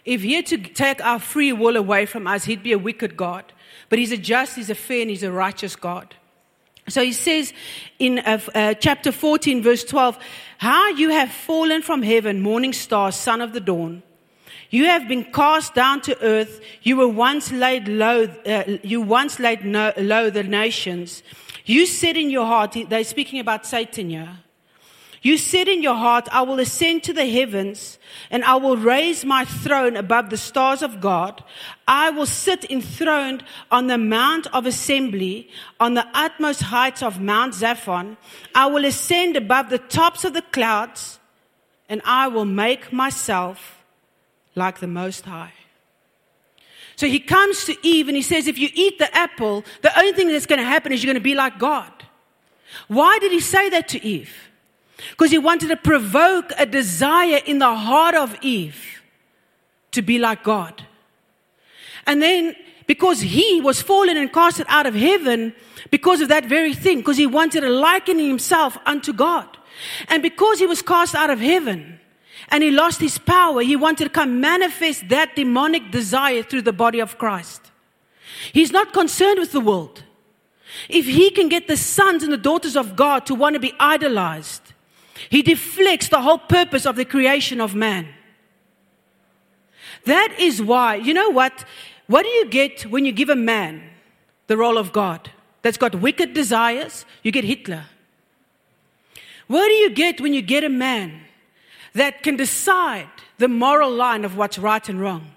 [0.05, 3.17] If he had to take our free will away from us, he'd be a wicked
[3.17, 3.51] God.
[3.89, 6.13] But he's a just, he's a fair, and he's a righteous God.
[6.89, 7.53] So he says
[7.97, 10.19] in uh, uh, chapter 14, verse 12,
[10.59, 14.03] How you have fallen from heaven, morning star, son of the dawn.
[14.71, 16.61] You have been cast down to earth.
[16.81, 21.23] You were once laid low, uh, you once laid no, low the nations.
[21.65, 24.39] You said in your heart, they're speaking about Satan here.
[25.21, 27.99] You said in your heart, I will ascend to the heavens
[28.31, 31.43] and I will raise my throne above the stars of God.
[31.87, 37.53] I will sit enthroned on the mount of assembly on the utmost heights of Mount
[37.53, 38.17] Zaphon.
[38.55, 41.19] I will ascend above the tops of the clouds
[41.87, 43.80] and I will make myself
[44.55, 45.53] like the Most High.
[46.95, 50.13] So he comes to Eve and he says, if you eat the apple, the only
[50.13, 51.91] thing that's going to happen is you're going to be like God.
[52.87, 54.33] Why did he say that to Eve?
[55.09, 59.01] Because he wanted to provoke a desire in the heart of Eve
[59.91, 60.85] to be like God.
[62.05, 62.55] And then,
[62.87, 65.53] because he was fallen and casted out of heaven,
[65.89, 69.47] because of that very thing, because he wanted to liken himself unto God.
[70.07, 71.99] And because he was cast out of heaven
[72.51, 76.73] and he lost his power, he wanted to come manifest that demonic desire through the
[76.73, 77.71] body of Christ.
[78.51, 80.03] He's not concerned with the world.
[80.89, 83.73] If he can get the sons and the daughters of God to want to be
[83.79, 84.73] idolized,
[85.29, 88.07] he deflects the whole purpose of the creation of man.
[90.05, 91.65] That is why, you know what?
[92.07, 93.83] What do you get when you give a man
[94.47, 97.05] the role of God that's got wicked desires?
[97.23, 97.85] You get Hitler.
[99.47, 101.21] What do you get when you get a man
[101.93, 105.31] that can decide the moral line of what's right and wrong?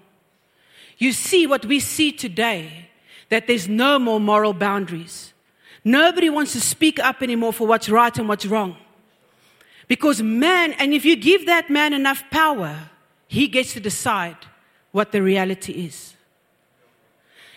[0.97, 2.89] You see what we see today
[3.29, 5.33] that there's no more moral boundaries.
[5.83, 8.77] Nobody wants to speak up anymore for what's right and what's wrong.
[9.87, 12.89] Because man, and if you give that man enough power,
[13.27, 14.37] he gets to decide
[14.91, 16.15] what the reality is.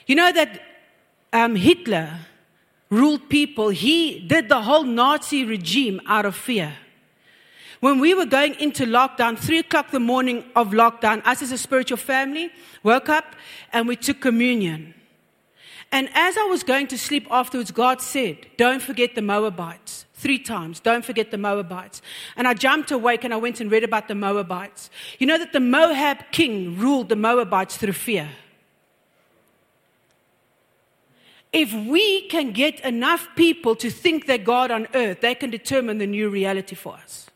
[0.07, 0.61] You know that
[1.33, 2.19] um, Hitler
[2.91, 6.75] ruled people, he did the whole Nazi regime out of fear.
[7.81, 11.59] When we were going into lockdown, three o'clock the morning of lockdown, us as a
[11.59, 12.51] spiritual family
[12.83, 13.37] woke up
[13.73, 14.95] and we took communion.
[15.91, 20.05] And as I was going to sleep afterwards, God said, Don't forget the Moabites.
[20.15, 22.03] Three times, don't forget the Moabites.
[22.37, 24.91] And I jumped awake and I went and read about the Moabites.
[25.21, 28.29] You know that the Moab king ruled the Moabites through fear.
[31.53, 35.99] If we can get enough people to think they're God on earth, they can determine
[35.99, 37.28] the new reality for us.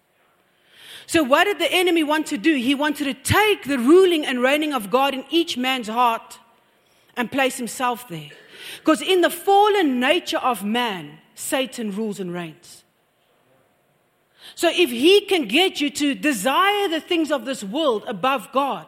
[1.12, 2.55] So, what did the enemy want to do?
[2.55, 6.38] He wanted to take the ruling and reigning of God in each man's heart
[7.18, 8.31] and place himself there.
[8.79, 12.85] Because in the fallen nature of man, Satan rules and reigns.
[14.55, 18.87] So, if he can get you to desire the things of this world above God,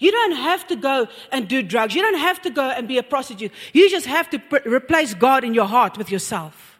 [0.00, 1.94] you don't have to go and do drugs.
[1.94, 3.52] You don't have to go and be a prostitute.
[3.72, 6.71] You just have to pr- replace God in your heart with yourself.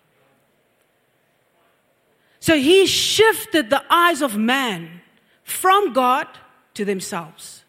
[2.43, 5.01] So he shifted the eyes of man
[5.45, 6.27] from God
[6.75, 7.63] to themselves.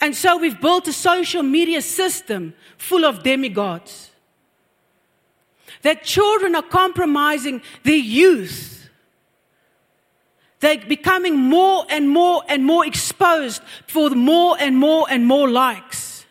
[0.00, 4.10] And so we've built a social media system full of demigods.
[5.82, 8.76] That children are compromising their youth
[10.60, 16.24] they're becoming more and more and more exposed for more and more and more likes.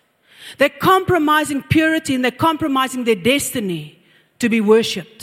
[0.57, 4.03] They're compromising purity and they're compromising their destiny
[4.39, 5.14] to be worshipped.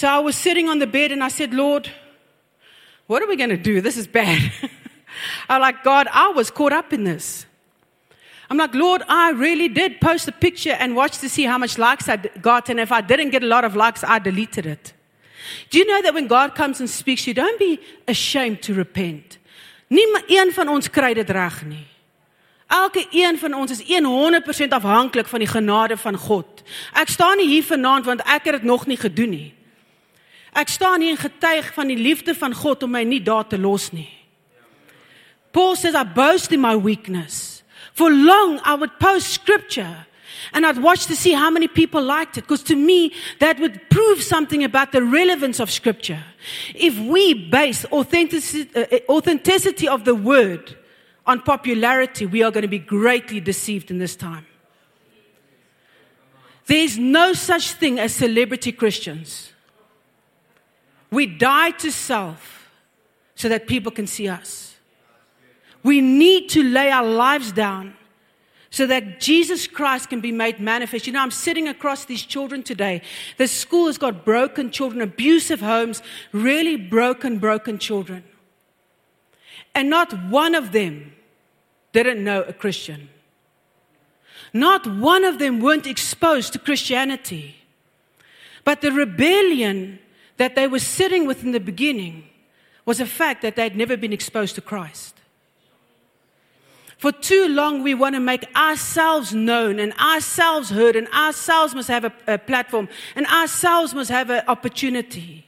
[0.00, 1.90] So I was sitting on the bed and I said, Lord,
[3.06, 3.82] what are we going to do?
[3.82, 4.50] This is bad.
[5.50, 7.44] I'm like, God, I was caught up in this.
[8.48, 11.76] I'm like, Lord, I really did post a picture and watch to see how much
[11.76, 12.70] likes I got.
[12.70, 14.94] And if I didn't get a lot of likes, I deleted it.
[15.68, 19.36] Do you know that when God comes and speaks you, don't be ashamed to repent.
[19.90, 21.86] Nie een van ons kry dit reg nie.
[22.70, 26.64] Elke een van ons is 100% afhanklik van die genade van God.
[26.94, 29.50] Ek staan nie hier vanaand want ek het dit nog nie gedoen nie.
[30.52, 33.58] Ek staan hier en getuig van die liefde van God om my nie daar te
[33.58, 34.10] los nie.
[35.52, 37.62] Paul says I boast in my weakness.
[37.92, 40.06] For long I would post scripture
[40.52, 42.42] and I'd watch to see how many people liked it.
[42.42, 46.22] Because to me, that would prove something about the relevance of Scripture.
[46.74, 50.76] If we base authenticity, uh, authenticity of the word
[51.26, 54.46] on popularity, we are going to be greatly deceived in this time.
[56.66, 59.52] There's no such thing as celebrity Christians.
[61.10, 62.70] We die to self
[63.34, 64.76] so that people can see us.
[65.82, 67.94] We need to lay our lives down
[68.70, 71.06] so that Jesus Christ can be made manifest.
[71.06, 73.02] You know, I'm sitting across these children today.
[73.36, 78.22] The school has got broken children, abusive homes, really broken, broken children.
[79.74, 81.12] And not one of them
[81.92, 83.08] didn't know a Christian.
[84.52, 87.56] Not one of them weren't exposed to Christianity.
[88.64, 89.98] But the rebellion
[90.40, 92.24] that they were sitting with in the beginning
[92.86, 95.14] was a fact that they had never been exposed to Christ.
[96.96, 101.88] For too long, we want to make ourselves known and ourselves heard, and ourselves must
[101.88, 105.46] have a, a platform, and ourselves must have an opportunity.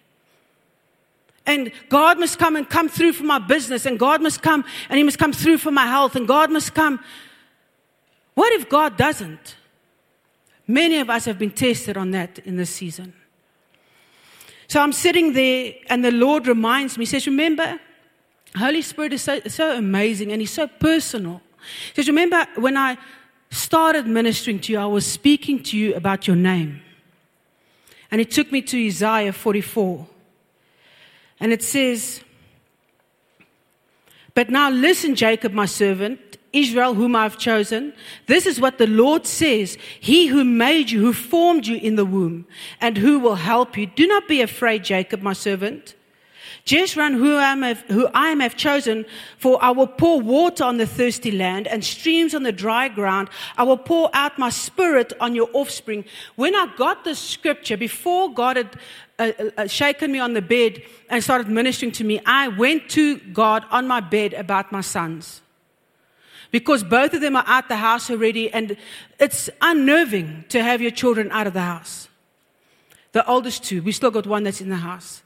[1.46, 4.98] And God must come and come through for my business, and God must come and
[4.98, 7.00] He must come through for my health, and God must come.
[8.34, 9.56] What if God doesn't?
[10.66, 13.14] Many of us have been tested on that in this season.
[14.72, 17.78] So I'm sitting there, and the Lord reminds me, He says, Remember,
[18.56, 21.42] Holy Spirit is so, so amazing and He's so personal.
[21.88, 22.96] Because remember, when I
[23.50, 26.80] started ministering to you, I was speaking to you about your name.
[28.10, 30.06] And it took me to Isaiah 44.
[31.38, 32.22] And it says,
[34.32, 37.92] But now listen, Jacob, my servant, Israel, whom I've chosen.
[38.26, 42.04] This is what the Lord says He who made you, who formed you in the
[42.04, 42.46] womb,
[42.80, 43.86] and who will help you.
[43.86, 45.94] Do not be afraid, Jacob, my servant.
[46.64, 49.04] Jeshurun, who I, am, who I am have chosen,
[49.36, 53.30] for I will pour water on the thirsty land and streams on the dry ground.
[53.56, 56.04] I will pour out my spirit on your offspring.
[56.36, 58.78] When I got this scripture, before God had
[59.18, 62.88] uh, uh, uh, shaken me on the bed and started ministering to me, I went
[62.90, 65.41] to God on my bed about my sons.
[66.52, 68.76] Because both of them are out the house already, and
[69.18, 72.08] it's unnerving to have your children out of the house.
[73.12, 75.22] The oldest two, we still got one that's in the house.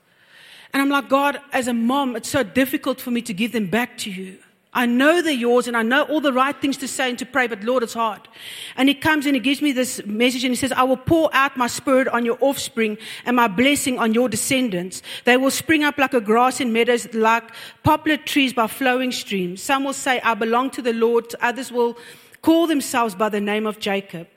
[0.73, 3.69] And I'm like, God, as a mom, it's so difficult for me to give them
[3.69, 4.39] back to you.
[4.77, 7.25] I know they're yours and I know all the right things to say and to
[7.25, 8.29] pray, but Lord, it's hard.
[8.77, 11.31] And he comes and he gives me this message and he says, I will pour
[11.33, 15.03] out my spirit on your offspring and my blessing on your descendants.
[15.25, 17.51] They will spring up like a grass in meadows, like
[17.85, 19.63] poplar trees by flowing streams.
[19.63, 21.35] Some will say, I belong to the Lord.
[21.41, 21.97] Others will
[22.43, 24.29] call themselves by the name of Jacob.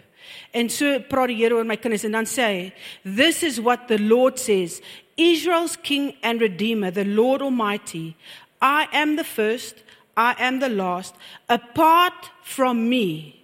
[0.54, 2.74] En so praat die my kinders dan sê hy,
[3.04, 4.82] this is what the Lord says,
[5.18, 8.16] Israel's king and redeemer, the Lord Almighty,
[8.62, 9.84] I am the first
[10.20, 11.16] I am the last.
[11.48, 13.42] Apart from me,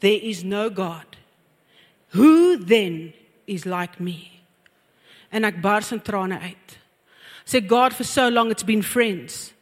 [0.00, 1.06] there is no God.
[2.08, 3.14] Who then
[3.46, 4.42] is like me?
[5.30, 6.78] And ek bars in trane uit.
[7.44, 9.52] Say God for so long it's been friends.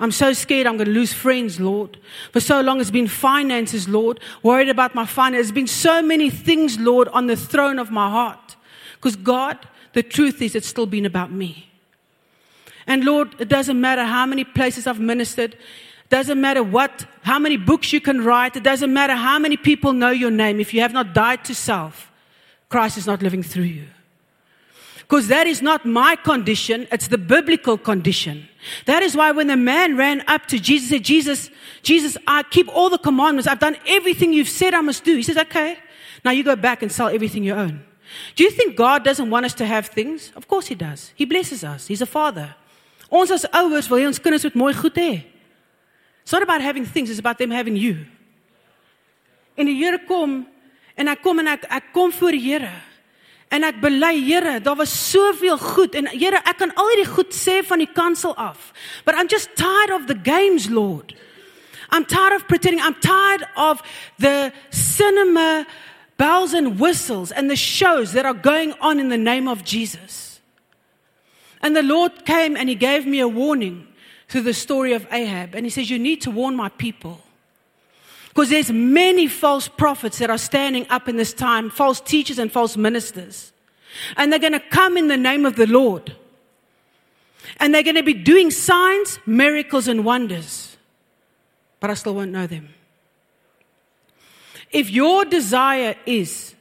[0.00, 2.00] I'm so scared I'm going to lose friends, Lord.
[2.32, 4.18] For so long it's been finances, Lord.
[4.42, 5.46] Worried about my finances.
[5.46, 8.56] There's been so many things, Lord, on the throne of my heart.
[8.94, 9.58] Because God,
[9.92, 11.70] the truth is, it's still been about me.
[12.86, 15.54] And Lord, it doesn't matter how many places I've ministered.
[15.54, 18.56] It Doesn't matter what, how many books you can write.
[18.56, 20.60] It doesn't matter how many people know your name.
[20.60, 22.10] If you have not died to self,
[22.68, 23.86] Christ is not living through you.
[25.00, 28.48] Because that is not my condition, it's the biblical condition.
[28.86, 31.50] That is why when the man ran up to Jesus, said, Jesus,
[31.82, 33.46] Jesus, I keep all the commandments.
[33.46, 35.14] I've done everything you've said I must do.
[35.14, 35.76] He says, okay,
[36.24, 37.84] now you go back and sell everything you own.
[38.34, 40.32] Do you think God doesn't want us to have things?
[40.36, 41.12] Of course He does.
[41.14, 41.86] He blesses us.
[41.86, 42.54] He's a father.
[43.14, 45.12] Ons as ouers wil hê ons kinders moet mooi goed hê.
[46.24, 48.06] It's not about having things, it's about them having you.
[49.56, 50.42] En die Here kom
[50.98, 52.72] en ek kom en ek ek kom voor die Here.
[53.54, 57.36] En ek bely, Here, daar was soveel goed en Here, ek kan al hierdie goed
[57.36, 58.72] sê van die kansel af.
[59.06, 61.14] But I'm just tired of the games, Lord.
[61.92, 62.82] I'm tired of pretending.
[62.82, 63.82] I'm tired of
[64.18, 65.66] the cinema
[66.16, 70.23] bells and whistles and the shows that are going on in the name of Jesus.
[71.64, 73.88] And the Lord came and he gave me a warning
[74.28, 75.54] through the story of Ahab.
[75.54, 77.22] And he says, You need to warn my people.
[78.28, 82.52] Because there's many false prophets that are standing up in this time, false teachers and
[82.52, 83.54] false ministers.
[84.18, 86.14] And they're going to come in the name of the Lord.
[87.56, 90.76] And they're going to be doing signs, miracles, and wonders.
[91.80, 92.74] But I still won't know them.
[94.70, 96.54] If your desire is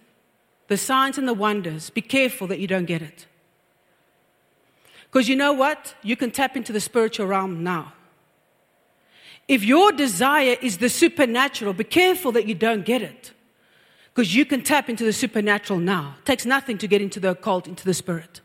[0.69, 3.25] the signs and the wonders, be careful that you don't get it.
[5.13, 5.93] Because you know what?
[6.01, 7.93] You can tap into the spiritual realm now.
[9.47, 13.31] If your desire is the supernatural, be careful that you don't get it.
[14.11, 16.15] Because you can tap into the supernatural now.
[16.19, 18.41] It takes nothing to get into the occult, into the spirit.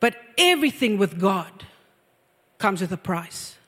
[0.00, 1.64] But everything with God
[2.58, 3.58] comes with a price.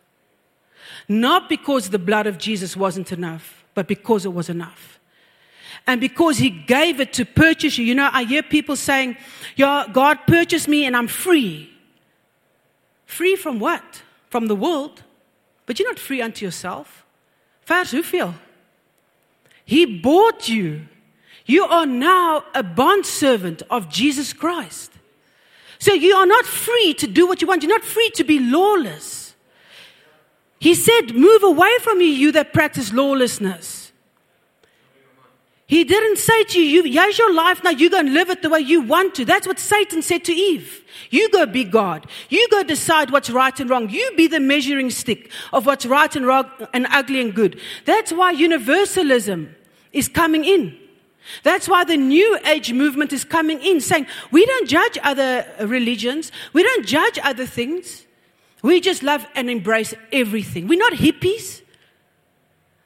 [1.08, 4.98] Not because the blood of Jesus wasn't enough, but because it was enough.
[5.86, 9.16] And because he gave it to purchase you, you know, I hear people saying,
[9.56, 11.70] Yeah, God purchased me and I'm free.
[13.06, 14.02] Free from what?
[14.30, 15.02] From the world.
[15.66, 17.04] But you're not free unto yourself.
[17.66, 18.34] Vers hoeveel?
[19.64, 20.86] He bought you.
[21.46, 24.92] You are now a bond servant of Jesus Christ.
[25.78, 27.62] So you are not free to do what you want.
[27.62, 29.34] You're not free to be lawless.
[30.60, 33.81] He said, Move away from me, you that practice lawlessness.
[35.72, 38.42] He didn't say to you, you, here's your life now, you go and live it
[38.42, 39.24] the way you want to.
[39.24, 40.84] That's what Satan said to Eve.
[41.08, 42.06] You go be God.
[42.28, 43.88] You go decide what's right and wrong.
[43.88, 47.58] You be the measuring stick of what's right and wrong and ugly and good.
[47.86, 49.56] That's why universalism
[49.94, 50.76] is coming in.
[51.42, 56.32] That's why the new age movement is coming in, saying we don't judge other religions,
[56.52, 58.04] we don't judge other things.
[58.60, 60.68] We just love and embrace everything.
[60.68, 61.61] We're not hippies.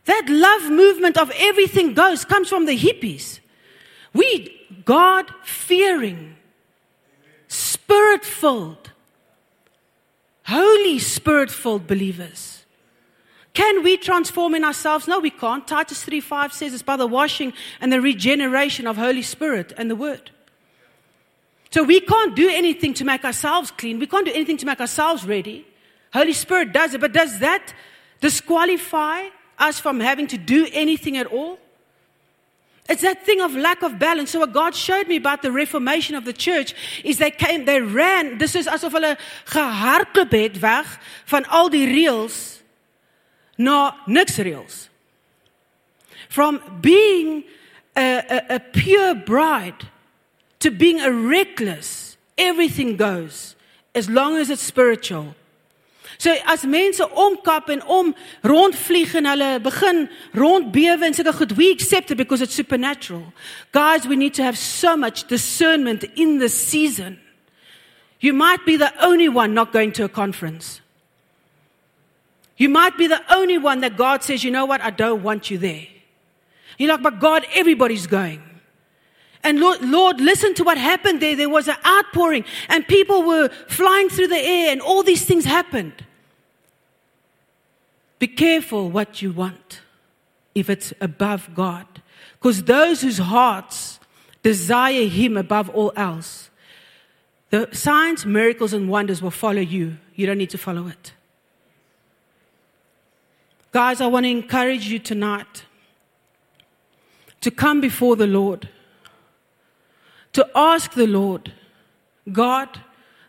[0.07, 3.41] That love movement of everything goes comes from the hippies.
[4.13, 4.53] We,
[4.85, 6.37] God fearing,
[7.49, 8.93] spirit filled,
[10.47, 12.65] Holy Spirit filled believers.
[13.53, 15.09] Can we transform in ourselves?
[15.09, 15.67] No, we can't.
[15.67, 19.91] Titus 3 5 says it's by the washing and the regeneration of Holy Spirit and
[19.91, 20.31] the Word.
[21.71, 23.99] So we can't do anything to make ourselves clean.
[23.99, 25.67] We can't do anything to make ourselves ready.
[26.13, 27.75] Holy Spirit does it, but does that
[28.21, 29.29] disqualify
[29.59, 31.59] us from having to do anything at all?
[32.89, 34.31] It's that thing of lack of balance.
[34.31, 37.81] So what God showed me about the reformation of the church is they came, they
[37.81, 38.39] ran.
[38.39, 42.63] This is asof hulle gehardloop het weg van al die reëls
[43.59, 44.89] na niks reëls.
[46.29, 47.45] From being
[47.97, 49.89] a, a, a pure bride
[50.61, 53.57] to being a reckless, everything goes
[53.95, 55.35] as long as it's spiritual.
[56.19, 61.71] So as mense omkap en om rondvlieg en hulle begin rondbewe en sulke goed, we
[61.71, 63.33] accept it because it's supernatural.
[63.73, 67.19] Guys, we need to have so much discernment in this season.
[68.21, 70.81] You might be the only one not going to a conference.
[72.57, 75.51] You might be the only one that God says, you know what, I don't want
[75.51, 75.87] you there.
[76.79, 78.43] You're like, but God, everybody's going.
[79.47, 81.37] And Lord, Lord, listen to what happened there.
[81.37, 85.45] There was an outpouring, and people were flying through the air, and all these things
[85.45, 86.05] happened.
[88.19, 89.83] Be careful what you want
[90.57, 91.87] if it's above God.
[92.33, 94.01] Because those whose hearts
[94.43, 96.51] desire Him above all else,
[97.51, 99.97] the signs, miracles, and wonders will follow you.
[100.17, 101.13] You don't need to follow it.
[103.71, 105.65] Guys, I want to encourage you tonight
[107.43, 108.71] to come before the Lord,
[110.37, 111.55] to ask the Lord,
[112.31, 112.69] God,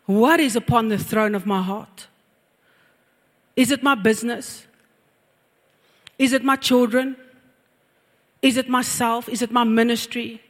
[0.04, 2.06] what is upon the throne of my heart?
[3.56, 4.66] Is it my business?
[6.18, 7.16] Is it my children?
[8.42, 9.26] Is it myself?
[9.26, 10.42] Is it my ministry?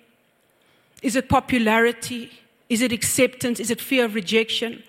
[1.01, 2.29] Is it popularity?
[2.69, 3.61] Is it acceptance?
[3.61, 4.83] Is it fear of rejection?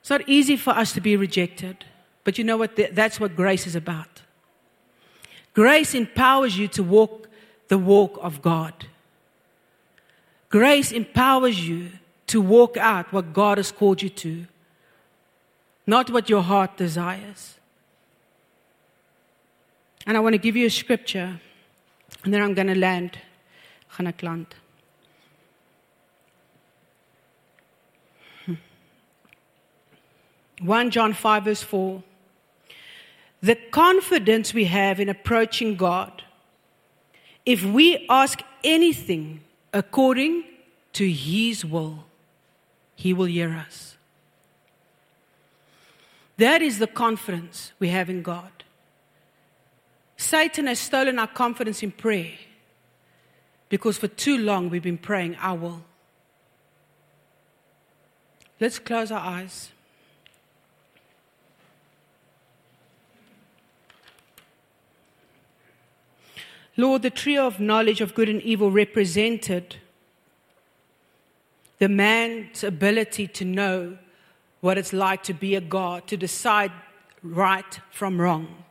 [0.00, 1.84] It's not easy for us to be rejected,
[2.24, 2.76] but you know what?
[2.90, 4.22] That's what grace is about.
[5.54, 7.28] Grace empowers you to walk
[7.68, 8.88] the walk of God.
[10.52, 11.88] Grace empowers you
[12.26, 14.46] to walk out what God has called you to,
[15.86, 17.54] not what your heart desires.
[20.06, 21.40] And I want to give you a scripture,
[22.22, 23.18] and then I'm going to land.
[23.96, 24.54] Gaan land.
[28.44, 28.54] Hmm.
[30.60, 32.02] 1 John 5, verse 4.
[33.42, 36.24] The confidence we have in approaching God,
[37.46, 39.40] if we ask anything
[39.72, 40.44] according
[40.94, 42.04] to His will,
[42.94, 43.96] He will hear us.
[46.36, 48.50] That is the confidence we have in God.
[50.16, 52.32] Satan has stolen our confidence in prayer
[53.68, 55.84] because for too long we've been praying our will.
[58.60, 59.71] Let's close our eyes.
[66.76, 69.76] Lord, the tree of knowledge of good and evil represented
[71.78, 73.98] the man's ability to know
[74.60, 76.72] what it's like to be a God, to decide
[77.22, 78.64] right from wrong.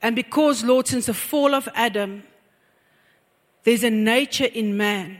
[0.00, 2.22] And because, Lord, since the fall of Adam,
[3.64, 5.18] there's a nature in man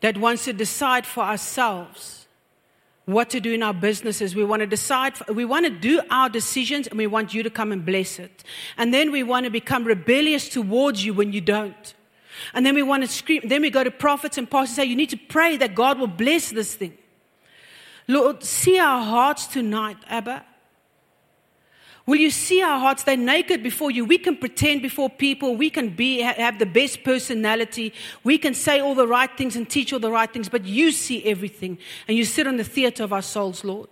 [0.00, 2.25] that wants to decide for ourselves
[3.06, 4.34] what to do in our businesses.
[4.34, 7.50] We want to decide, we want to do our decisions and we want you to
[7.50, 8.44] come and bless it.
[8.76, 11.94] And then we want to become rebellious towards you when you don't.
[12.52, 14.84] And then we want to scream, then we go to prophets and pastors and say,
[14.84, 16.98] You need to pray that God will bless this thing.
[18.08, 20.44] Lord, see our hearts tonight, Abba.
[22.06, 23.02] Will you see our hearts?
[23.02, 24.04] They're naked before you.
[24.04, 25.56] We can pretend before people.
[25.56, 27.92] We can be, have the best personality.
[28.22, 30.92] We can say all the right things and teach all the right things, but you
[30.92, 31.78] see everything.
[32.06, 33.88] And you sit on the theater of our souls, Lord.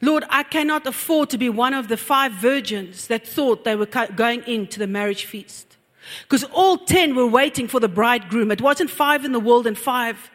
[0.00, 3.86] Lord, I cannot afford to be one of the five virgins that thought they were
[3.86, 5.76] going into the marriage feast.
[6.22, 8.50] Because all ten were waiting for the bridegroom.
[8.50, 10.30] It wasn't five in the world and five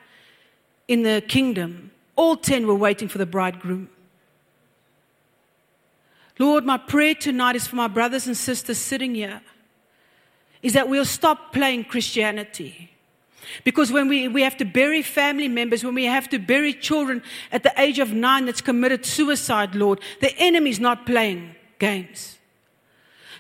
[0.88, 1.90] in the kingdom.
[2.16, 3.90] All ten were waiting for the bridegroom.
[6.40, 9.42] Lord, my prayer tonight is for my brothers and sisters sitting here
[10.62, 12.90] is that we'll stop playing Christianity.
[13.64, 17.22] Because when we, we have to bury family members, when we have to bury children
[17.52, 22.40] at the age of nine that's committed suicide, Lord, the enemy's not playing games.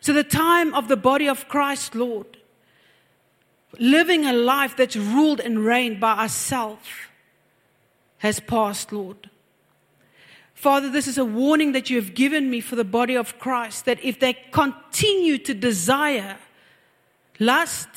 [0.01, 2.37] So the time of the body of Christ, Lord,
[3.79, 6.87] living a life that's ruled and reigned by ourselves
[8.17, 9.29] has passed, Lord.
[10.53, 13.85] Father, this is a warning that you have given me for the body of Christ
[13.85, 16.37] that if they continue to desire
[17.39, 17.89] lust,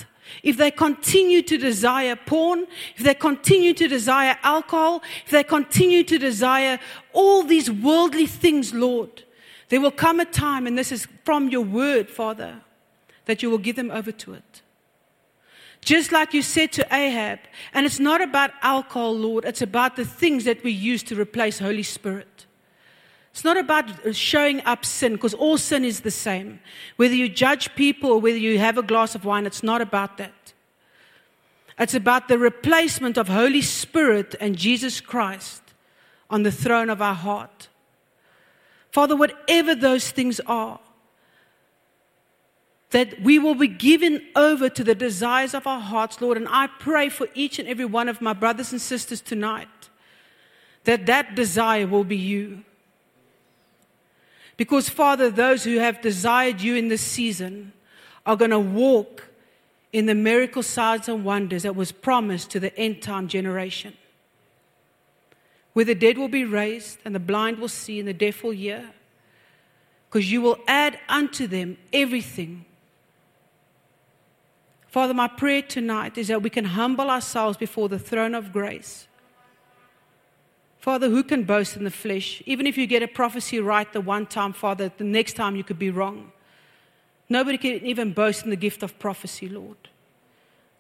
[0.43, 6.03] if they continue to desire porn, if they continue to desire alcohol, if they continue
[6.05, 6.79] to desire
[7.13, 9.23] all these worldly things, Lord,
[9.69, 12.61] there will come a time, and this is from your word, Father,
[13.27, 14.63] that you will give them over to it.
[15.81, 17.39] Just like you said to Ahab,
[17.73, 21.59] and it's not about alcohol, Lord, it's about the things that we use to replace
[21.59, 22.45] Holy Spirit.
[23.37, 26.59] It's not about showing up sin because all sin is the same.
[26.97, 30.16] Whether you judge people or whether you have a glass of wine, it's not about
[30.16, 30.55] that.
[31.78, 35.61] It's about the replacement of Holy Spirit and Jesus Christ
[36.30, 37.68] on the throne of our heart.
[38.91, 40.80] Father, whatever those things are,
[42.93, 46.39] that we will be given over to the desires of our hearts, Lord.
[46.39, 49.68] And I pray for each and every one of my brothers and sisters tonight
[50.84, 52.64] that that desire will be you.
[54.57, 57.73] Because, Father, those who have desired you in this season
[58.25, 59.29] are going to walk
[59.93, 63.95] in the miracle signs and wonders that was promised to the end time generation.
[65.77, 68.53] where the dead will be raised, and the blind will see, and the deaf will
[68.53, 68.93] hear.
[70.09, 72.65] Because you will add unto them everything.
[74.89, 79.07] Father, my prayer tonight is that we can humble ourselves before the throne of grace.
[80.87, 82.45] Father, who can boast in the flesh?
[82.47, 85.64] Even if you get a prophecy right the one time, Father, the next time you
[85.64, 86.30] could be wrong.
[87.28, 89.89] Nobody can even boast in the gift of prophecy, Lord.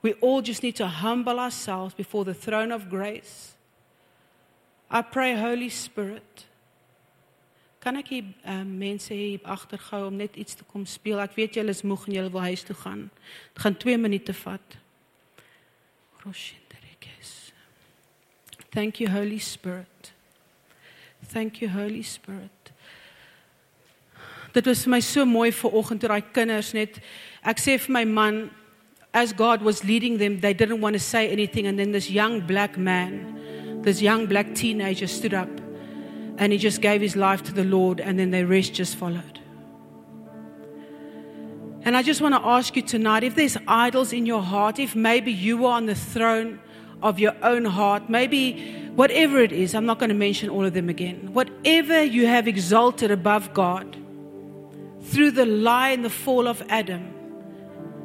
[0.02, 3.54] We all just need to humble ourselves before the throne of grace.
[4.88, 6.46] I pray, Holy Spirit.
[7.80, 11.18] Kan ek hier um, mense hier agtergou om net iets te kom speel?
[11.18, 13.08] Ek weet julle is moeg en julle wil huis toe gaan.
[13.56, 14.78] Dit gaan 2 minute vat.
[18.76, 20.12] Thank you Holy Spirit.
[21.24, 22.50] Thank you Holy Spirit.
[24.52, 26.98] Dit was vir my so mooi vir oggend toe daai kinders net
[27.52, 28.50] ek sê vir my man
[29.14, 32.36] as God was leading them they didn't want to say anything and then this young
[32.50, 33.16] black man
[33.80, 35.48] this young black teenager stood up
[36.36, 39.40] and he just gave his life to the Lord, and then the rest just followed.
[41.80, 44.94] And I just want to ask you tonight if there's idols in your heart, if
[44.94, 46.58] maybe you are on the throne
[47.02, 50.72] of your own heart, maybe whatever it is, I'm not going to mention all of
[50.74, 53.96] them again, whatever you have exalted above God
[55.02, 57.12] through the lie and the fall of Adam,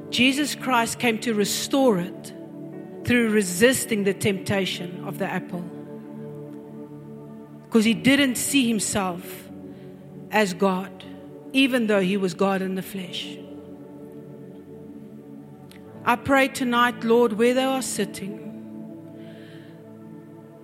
[0.10, 2.34] Jesus Christ came to restore it
[3.06, 5.64] through resisting the temptation of the apple.
[7.66, 9.50] Because he didn't see himself
[10.30, 11.04] as God,
[11.54, 13.38] even though he was God in the flesh.
[16.04, 18.51] I pray tonight, Lord, where they are sitting,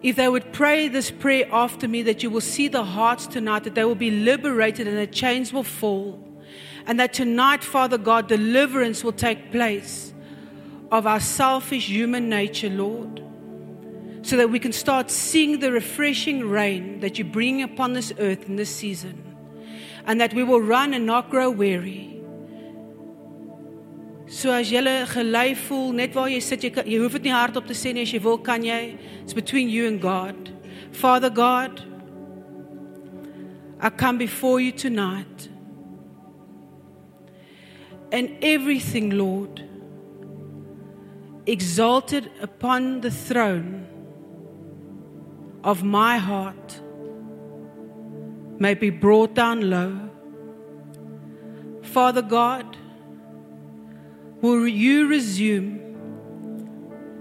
[0.04, 3.64] if they would pray this prayer after me, that you will see the hearts tonight,
[3.64, 6.24] that they will be liberated and the chains will fall.
[6.86, 10.14] And that tonight, Father God, deliverance will take place
[10.92, 13.22] of our selfish human nature, Lord,
[14.22, 18.48] so that we can start seeing the refreshing rain that you bring upon this earth
[18.48, 19.24] in this season,
[20.06, 22.17] and that we will run and not grow weary.
[24.28, 27.36] So as jy gelei voel net waar jy sit jy kan, jy hoef dit nie
[27.36, 30.52] hardop te sê nie as jy wil kan jy it's between you and God.
[30.92, 31.84] Father God
[33.80, 35.48] I come before you tonight
[38.12, 39.64] and everything Lord
[41.46, 43.88] exalted upon the throne
[45.64, 46.82] of my heart
[48.60, 50.10] may be brought down low.
[51.82, 52.78] Father God,
[54.42, 55.84] will you resume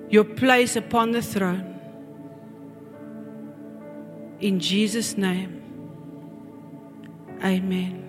[0.08, 1.72] your place upon the throne?
[4.40, 5.62] In Jesus' name,
[7.42, 8.02] amen.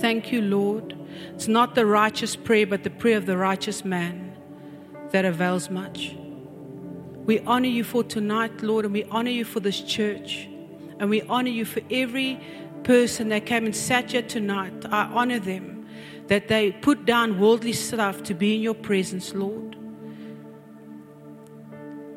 [0.00, 0.96] Thank you, Lord.
[1.34, 4.36] It's not the righteous prayer, but the prayer of the righteous man
[5.10, 6.16] that avails much.
[7.24, 10.48] We honor you for tonight, Lord, and we honor you for this church.
[10.98, 12.40] And we honor you for every
[12.84, 14.86] person that came and sat here tonight.
[14.90, 15.75] I honor them
[16.28, 19.76] that they put down worldly stuff to be in your presence, Lord.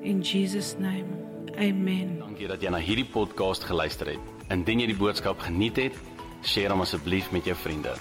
[0.02, 1.18] In Jesus name.
[1.60, 2.20] Amen.
[2.20, 4.32] Dankie dat jy na hierdie podcast geluister het.
[4.50, 5.98] Indien jy die boodskap geniet het,
[6.48, 7.94] deel hom asseblief met jou vriende.